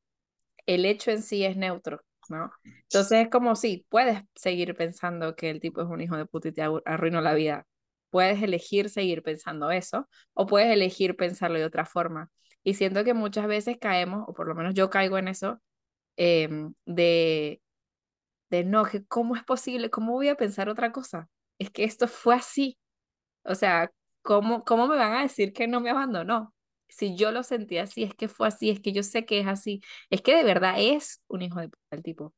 El 0.66 0.85
hecho 0.87 1.11
en 1.11 1.22
sí 1.22 1.44
es 1.44 1.57
neutro. 1.57 2.01
¿no? 2.29 2.51
Entonces 2.64 3.25
es 3.25 3.29
como 3.31 3.57
si 3.57 3.87
puedes 3.88 4.22
seguir 4.35 4.75
pensando 4.77 5.35
que 5.37 5.51
el 5.51 5.61
tipo 5.61 5.83
es 5.83 5.88
un 5.88 6.01
hijo 6.01 6.16
de 6.16 6.27
puta 6.27 6.48
y 6.48 6.53
te 6.53 6.62
arruinó 6.85 7.20
la 7.20 7.35
vida. 7.35 7.66
Puedes 8.11 8.42
elegir 8.42 8.90
seguir 8.90 9.22
pensando 9.22 9.70
eso 9.70 10.09
o 10.35 10.46
puedes 10.46 10.70
elegir 10.70 11.16
pensarlo 11.16 11.59
de 11.59 11.64
otra 11.64 11.85
forma. 11.85 12.31
Y 12.62 12.75
siento 12.75 13.05
que 13.05 13.14
muchas 13.14 13.46
veces 13.46 13.77
caemos, 13.81 14.25
o 14.29 14.35
por 14.35 14.46
lo 14.46 14.55
menos 14.55 14.75
yo 14.75 14.88
caigo 14.90 15.18
en 15.18 15.29
eso, 15.29 15.61
em, 16.16 16.75
de, 16.87 17.62
de 18.51 18.64
no, 18.64 18.85
que 18.85 19.05
cómo 19.07 19.37
es 19.37 19.44
posible, 19.44 19.90
cómo 19.90 20.12
voy 20.12 20.29
a 20.29 20.37
pensar 20.37 20.68
otra 20.68 20.92
cosa. 20.92 21.29
Es 21.59 21.70
que 21.70 21.85
esto 21.85 22.09
fue 22.09 22.35
así. 22.37 22.79
O 23.44 23.55
sea, 23.55 23.92
¿cómo, 24.22 24.64
cómo 24.64 24.88
me 24.88 24.96
van 24.96 25.14
a 25.14 25.22
decir 25.22 25.53
que 25.53 25.68
no 25.68 25.81
me 25.81 25.90
abandonó? 25.90 26.55
Si 26.93 27.17
yo 27.17 27.33
lo 27.33 27.43
sentí 27.43 27.79
así, 27.79 28.03
es 28.05 28.15
que 28.15 28.29
fue 28.29 28.49
así, 28.49 28.71
es 28.71 28.81
que 28.81 28.93
yo 28.93 29.03
sé 29.03 29.25
que 29.27 29.41
es 29.41 29.47
así, 29.49 29.83
es 30.11 30.23
que 30.23 30.37
de 30.37 30.45
verdad 30.45 30.75
es 30.79 31.23
un 31.29 31.43
hijo 31.43 31.61
de 31.61 31.69
puta 31.69 32.03
tipo. 32.03 32.35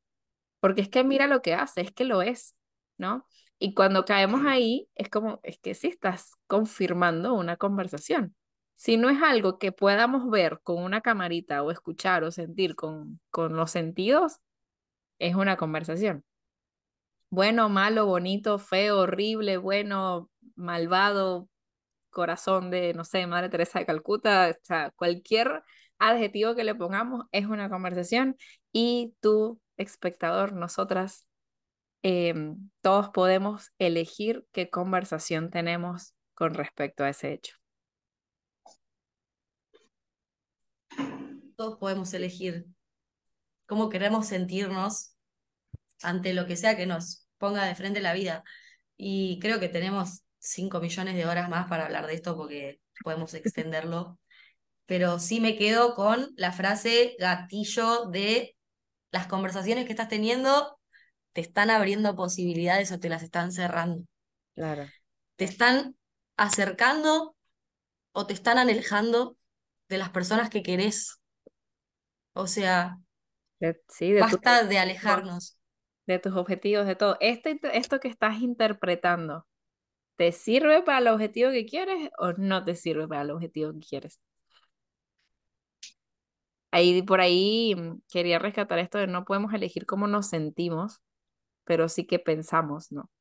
Porque 0.59 0.81
es 0.81 0.89
que 0.89 1.03
mira 1.03 1.27
lo 1.27 1.41
que 1.41 1.53
hace, 1.55 1.81
es 1.81 1.91
que 1.91 2.05
lo 2.05 2.21
es, 2.21 2.55
¿no? 2.97 3.27
Y 3.59 3.73
cuando 3.73 4.05
caemos 4.05 4.45
ahí, 4.45 4.89
es 4.95 5.09
como, 5.09 5.39
es 5.43 5.59
que 5.59 5.75
sí 5.75 5.87
estás 5.87 6.33
confirmando 6.47 7.33
una 7.33 7.57
conversación. 7.57 8.35
Si 8.75 8.97
no 8.97 9.09
es 9.09 9.21
algo 9.23 9.59
que 9.59 9.71
podamos 9.71 10.29
ver 10.29 10.59
con 10.63 10.83
una 10.83 11.01
camarita 11.01 11.63
o 11.63 11.71
escuchar 11.71 12.23
o 12.23 12.31
sentir 12.31 12.75
con, 12.75 13.21
con 13.31 13.55
los 13.55 13.71
sentidos, 13.71 14.39
es 15.19 15.35
una 15.35 15.57
conversación. 15.57 16.23
Bueno, 17.29 17.69
malo, 17.69 18.05
bonito, 18.05 18.59
feo, 18.59 18.99
horrible, 19.01 19.57
bueno, 19.57 20.29
malvado, 20.55 21.49
corazón 22.15 22.71
de, 22.71 22.93
no 22.93 23.03
sé, 23.03 23.27
Madre 23.27 23.49
Teresa 23.49 23.77
de 23.79 23.85
Calcuta, 23.85 24.49
o 24.49 24.65
sea, 24.65 24.91
cualquier 24.95 25.63
adjetivo 25.99 26.55
que 26.55 26.63
le 26.63 26.73
pongamos 26.73 27.25
es 27.33 27.45
una 27.45 27.69
conversación 27.69 28.37
y 28.71 29.13
tú, 29.19 29.61
espectador, 29.77 30.53
nosotras, 30.53 31.27
em, 32.03 32.71
todos 32.81 33.09
podemos 33.09 33.71
elegir 33.79 34.45
qué 34.53 34.69
conversación 34.69 35.49
tenemos 35.49 36.13
con 36.33 36.53
respecto 36.53 37.03
a 37.03 37.09
ese 37.09 37.33
hecho. 37.33 37.55
Todos 41.57 41.77
podemos 41.77 42.13
elegir 42.13 42.65
cómo 43.65 43.89
queremos 43.89 44.27
sentirnos 44.27 45.15
ante 46.01 46.33
lo 46.33 46.45
que 46.45 46.55
sea 46.55 46.77
que 46.77 46.85
nos 46.85 47.27
ponga 47.37 47.65
de 47.65 47.75
frente 47.75 47.99
la 47.99 48.13
vida. 48.13 48.43
Y 48.97 49.39
creo 49.39 49.59
que 49.59 49.69
tenemos 49.69 50.24
5 50.45 50.79
millones 50.79 51.15
de 51.15 51.25
horas 51.25 51.49
más 51.49 51.67
para 51.67 51.85
hablar 51.85 52.07
de 52.07 52.13
esto 52.15 52.37
porque 52.37 52.79
podemos 53.03 53.33
extenderlo. 53.33 54.19
Pero 54.85 55.19
sí 55.19 55.41
me 55.41 55.57
quedo 55.57 55.95
con 55.95 56.29
la 56.37 56.51
frase 56.51 57.15
gatillo 57.19 58.05
de 58.05 58.55
las 59.11 59.27
conversaciones 59.27 59.85
que 59.85 59.91
estás 59.91 60.09
teniendo 60.09 60.79
te 61.33 61.41
están 61.41 61.69
abriendo 61.69 62.15
posibilidades 62.15 62.91
o 62.93 62.99
te 62.99 63.09
las 63.09 63.21
están 63.23 63.51
cerrando. 63.51 64.05
Claro. 64.55 64.85
Te 65.35 65.43
están 65.43 65.97
acercando 66.37 67.35
o 68.13 68.25
te 68.25 68.33
están 68.33 68.57
alejando 68.57 69.37
de 69.89 69.97
las 69.97 70.09
personas 70.11 70.49
que 70.49 70.63
querés. 70.63 71.19
O 72.33 72.47
sea, 72.47 72.97
De- 73.59 73.81
sí, 73.89 74.11
de 74.13 74.19
tu- 74.21 74.25
basta 74.27 74.63
de 74.63 74.77
alejarnos. 74.79 75.57
de 76.07 76.19
tus 76.19 76.35
objetivos, 76.35 76.85
de 76.87 76.95
todo. 76.95 77.17
Este, 77.19 77.59
esto 77.73 77.99
que 77.99 78.07
estás 78.07 78.39
interpretando, 78.39 79.45
¿te 80.17 80.31
sirve 80.31 80.83
para 80.83 80.99
el 80.99 81.07
objetivo 81.07 81.51
que 81.51 81.65
quieres 81.65 82.09
o 82.17 82.33
no 82.33 82.63
te 82.65 82.75
sirve 82.75 83.07
para 83.07 83.21
el 83.23 83.31
objetivo 83.31 83.73
que 83.73 83.79
quieres? 83.79 84.21
Ahí, 86.71 87.01
por 87.03 87.21
ahí 87.21 87.75
mm, 87.75 88.01
quería 88.11 88.39
rescatar 88.39 88.79
esto 88.79 88.97
de 88.97 89.07
no 89.07 89.25
podemos 89.25 89.53
elegir 89.53 89.85
cómo 89.85 90.07
nos 90.07 90.27
sentimos, 90.29 91.01
pero 91.65 91.89
sí 91.89 92.05
que 92.07 92.19
pensamos, 92.19 92.91
¿no? 92.91 93.11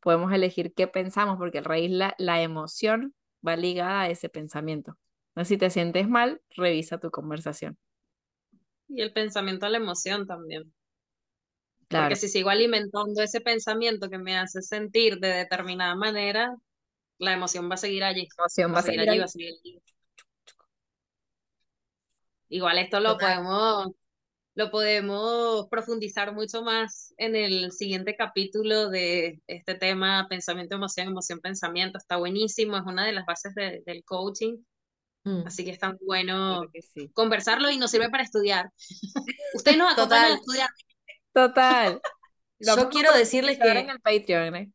Podemos 0.00 0.32
elegir 0.32 0.74
qué 0.74 0.88
pensamos, 0.88 1.38
porque 1.38 1.58
el 1.58 1.64
raíz, 1.64 1.90
la, 1.92 2.14
la 2.18 2.42
emoción 2.42 3.14
va 3.46 3.56
ligada 3.56 4.02
a 4.02 4.10
ese 4.10 4.28
pensamiento. 4.30 4.96
Si 5.44 5.58
te 5.58 5.70
sientes 5.70 6.08
mal, 6.08 6.42
revisa 6.56 6.98
tu 7.00 7.10
conversación. 7.10 7.78
Y 8.88 9.00
el 9.00 9.12
pensamiento 9.14 9.64
a 9.64 9.70
la 9.70 9.78
emoción 9.78 10.26
también. 10.26 10.70
Claro, 11.90 12.04
Porque 12.06 12.16
si 12.16 12.28
sigo 12.28 12.50
alimentando 12.50 13.20
ese 13.20 13.40
pensamiento 13.40 14.08
que 14.08 14.18
me 14.18 14.38
hace 14.38 14.62
sentir 14.62 15.18
de 15.18 15.28
determinada 15.28 15.96
manera, 15.96 16.54
la 17.18 17.32
emoción 17.32 17.68
va 17.68 17.74
a 17.74 17.78
seguir 17.78 18.04
allí. 18.04 18.28
la 18.38 18.44
emoción 18.44 18.72
Va 18.74 18.78
a 18.78 18.82
seguir 18.82 19.00
allí, 19.00 19.18
va 19.18 19.24
a 19.24 19.28
seguir 19.28 19.54
allí. 19.60 19.82
Igual 22.48 22.78
esto 22.78 23.00
lo 23.00 23.12
Total. 23.14 23.36
podemos, 23.42 23.88
lo 24.54 24.70
podemos 24.70 25.68
profundizar 25.68 26.32
mucho 26.32 26.62
más 26.62 27.12
en 27.16 27.34
el 27.34 27.72
siguiente 27.72 28.14
capítulo 28.16 28.88
de 28.88 29.40
este 29.48 29.74
tema, 29.74 30.26
pensamiento, 30.28 30.76
emoción, 30.76 31.08
emoción, 31.08 31.40
pensamiento. 31.40 31.98
Está 31.98 32.16
buenísimo, 32.18 32.76
es 32.76 32.84
una 32.86 33.04
de 33.04 33.12
las 33.12 33.26
bases 33.26 33.52
de- 33.54 33.82
del 33.84 34.04
coaching, 34.04 34.58
Mm. 35.24 35.42
así 35.46 35.64
que 35.64 35.72
es 35.72 35.78
tan 35.78 35.98
bueno 36.06 36.62
Claro 36.62 36.70
sí. 36.94 37.10
conversarlo 37.12 37.68
y 37.70 37.76
nos 37.78 37.90
sirve 37.90 38.08
para 38.10 38.22
estudiar. 38.22 38.70
Ustedes 39.54 39.76
nos 39.76 39.92
acompañan 39.92 40.32
a 40.32 40.34
estudiar. 40.36 40.68
Total. 41.32 42.00
Lo 42.58 42.76
Yo 42.82 42.88
quiero 42.88 43.12
decirles 43.12 43.58
que 43.58 43.68
en 43.70 43.90
el 43.90 44.00
Patreon, 44.00 44.56
¿eh? 44.56 44.70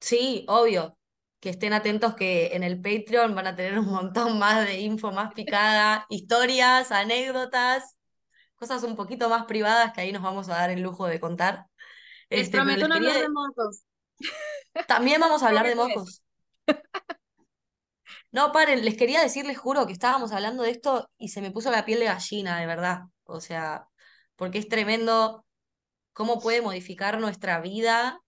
Sí, 0.00 0.44
obvio. 0.48 0.96
Que 1.40 1.50
estén 1.50 1.72
atentos 1.72 2.14
que 2.14 2.48
en 2.56 2.64
el 2.64 2.80
Patreon 2.80 3.34
van 3.34 3.46
a 3.46 3.54
tener 3.56 3.78
un 3.78 3.86
montón 3.86 4.38
más 4.38 4.66
de 4.66 4.80
info 4.80 5.12
más 5.12 5.32
picada, 5.34 6.04
historias, 6.10 6.90
anécdotas, 6.90 7.96
cosas 8.56 8.82
un 8.82 8.96
poquito 8.96 9.28
más 9.28 9.44
privadas 9.46 9.92
que 9.92 10.00
ahí 10.02 10.12
nos 10.12 10.22
vamos 10.22 10.48
a 10.48 10.54
dar 10.54 10.70
el 10.70 10.80
lujo 10.82 11.06
de 11.06 11.20
contar. 11.20 11.66
Les 12.30 12.42
Este, 12.42 12.56
prometo 12.58 12.80
les 12.80 12.88
no 12.88 12.94
hablar 12.96 13.18
de 13.20 13.28
mocos. 13.28 13.82
También 14.88 15.20
vamos 15.20 15.42
a 15.42 15.48
hablar 15.48 15.66
de 15.66 15.74
mocos. 15.74 16.22
No, 18.32 18.52
paren, 18.52 18.84
les 18.84 18.96
quería 18.96 19.20
decir, 19.22 19.46
les 19.46 19.58
juro 19.58 19.86
que 19.86 19.92
estábamos 19.92 20.32
hablando 20.32 20.62
de 20.62 20.70
esto 20.70 21.10
y 21.18 21.28
se 21.28 21.40
me 21.40 21.50
puso 21.50 21.70
la 21.70 21.84
piel 21.84 22.00
de 22.00 22.06
gallina, 22.06 22.58
de 22.60 22.66
verdad. 22.66 23.02
O 23.24 23.40
sea, 23.40 23.87
porque 24.38 24.58
es 24.58 24.68
tremendo 24.68 25.44
cómo 26.12 26.40
puede 26.40 26.62
modificar 26.62 27.20
nuestra 27.20 27.60
vida, 27.60 28.22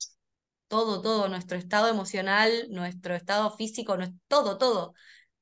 todo, 0.66 1.00
todo, 1.00 1.28
nuestro 1.28 1.56
estado 1.56 1.88
emocional, 1.88 2.66
nuestro 2.68 3.14
estado 3.14 3.56
físico, 3.56 3.96
todo, 4.28 4.58
todo. 4.58 4.92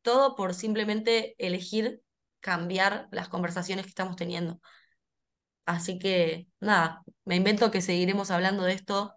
Todo 0.02 0.36
por 0.36 0.54
simplemente 0.54 1.34
elegir 1.38 2.02
cambiar 2.40 3.08
las 3.10 3.28
conversaciones 3.28 3.86
que 3.86 3.90
estamos 3.90 4.14
teniendo. 4.16 4.60
Así 5.64 5.98
que, 5.98 6.48
nada, 6.60 7.02
me 7.24 7.36
invento 7.36 7.70
que 7.70 7.80
seguiremos 7.80 8.30
hablando 8.30 8.62
de 8.62 8.74
esto. 8.74 9.14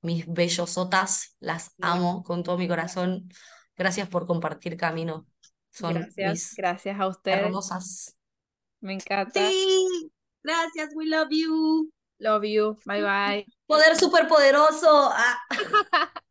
Mis 0.00 0.26
bellosotas, 0.26 1.36
las 1.38 1.72
amo 1.80 2.22
con 2.24 2.42
todo 2.42 2.58
mi 2.58 2.68
corazón. 2.68 3.28
Gracias 3.76 4.08
por 4.08 4.26
compartir 4.26 4.76
camino. 4.76 5.26
Son 5.72 5.94
Gracias, 5.94 6.32
mis 6.32 6.54
gracias 6.56 7.00
a 7.00 7.06
ustedes. 7.06 7.38
hermosas. 7.38 8.16
Me 8.80 8.94
encanta. 8.94 9.48
Sí, 9.48 10.10
gracias, 10.42 10.94
we 10.94 11.06
love 11.06 11.28
you. 11.30 11.90
Love 12.20 12.44
you. 12.44 12.76
Bye 12.84 13.02
bye. 13.02 13.46
Poder 13.66 13.96
superpoderoso. 13.96 15.10
Ah. 15.12 15.38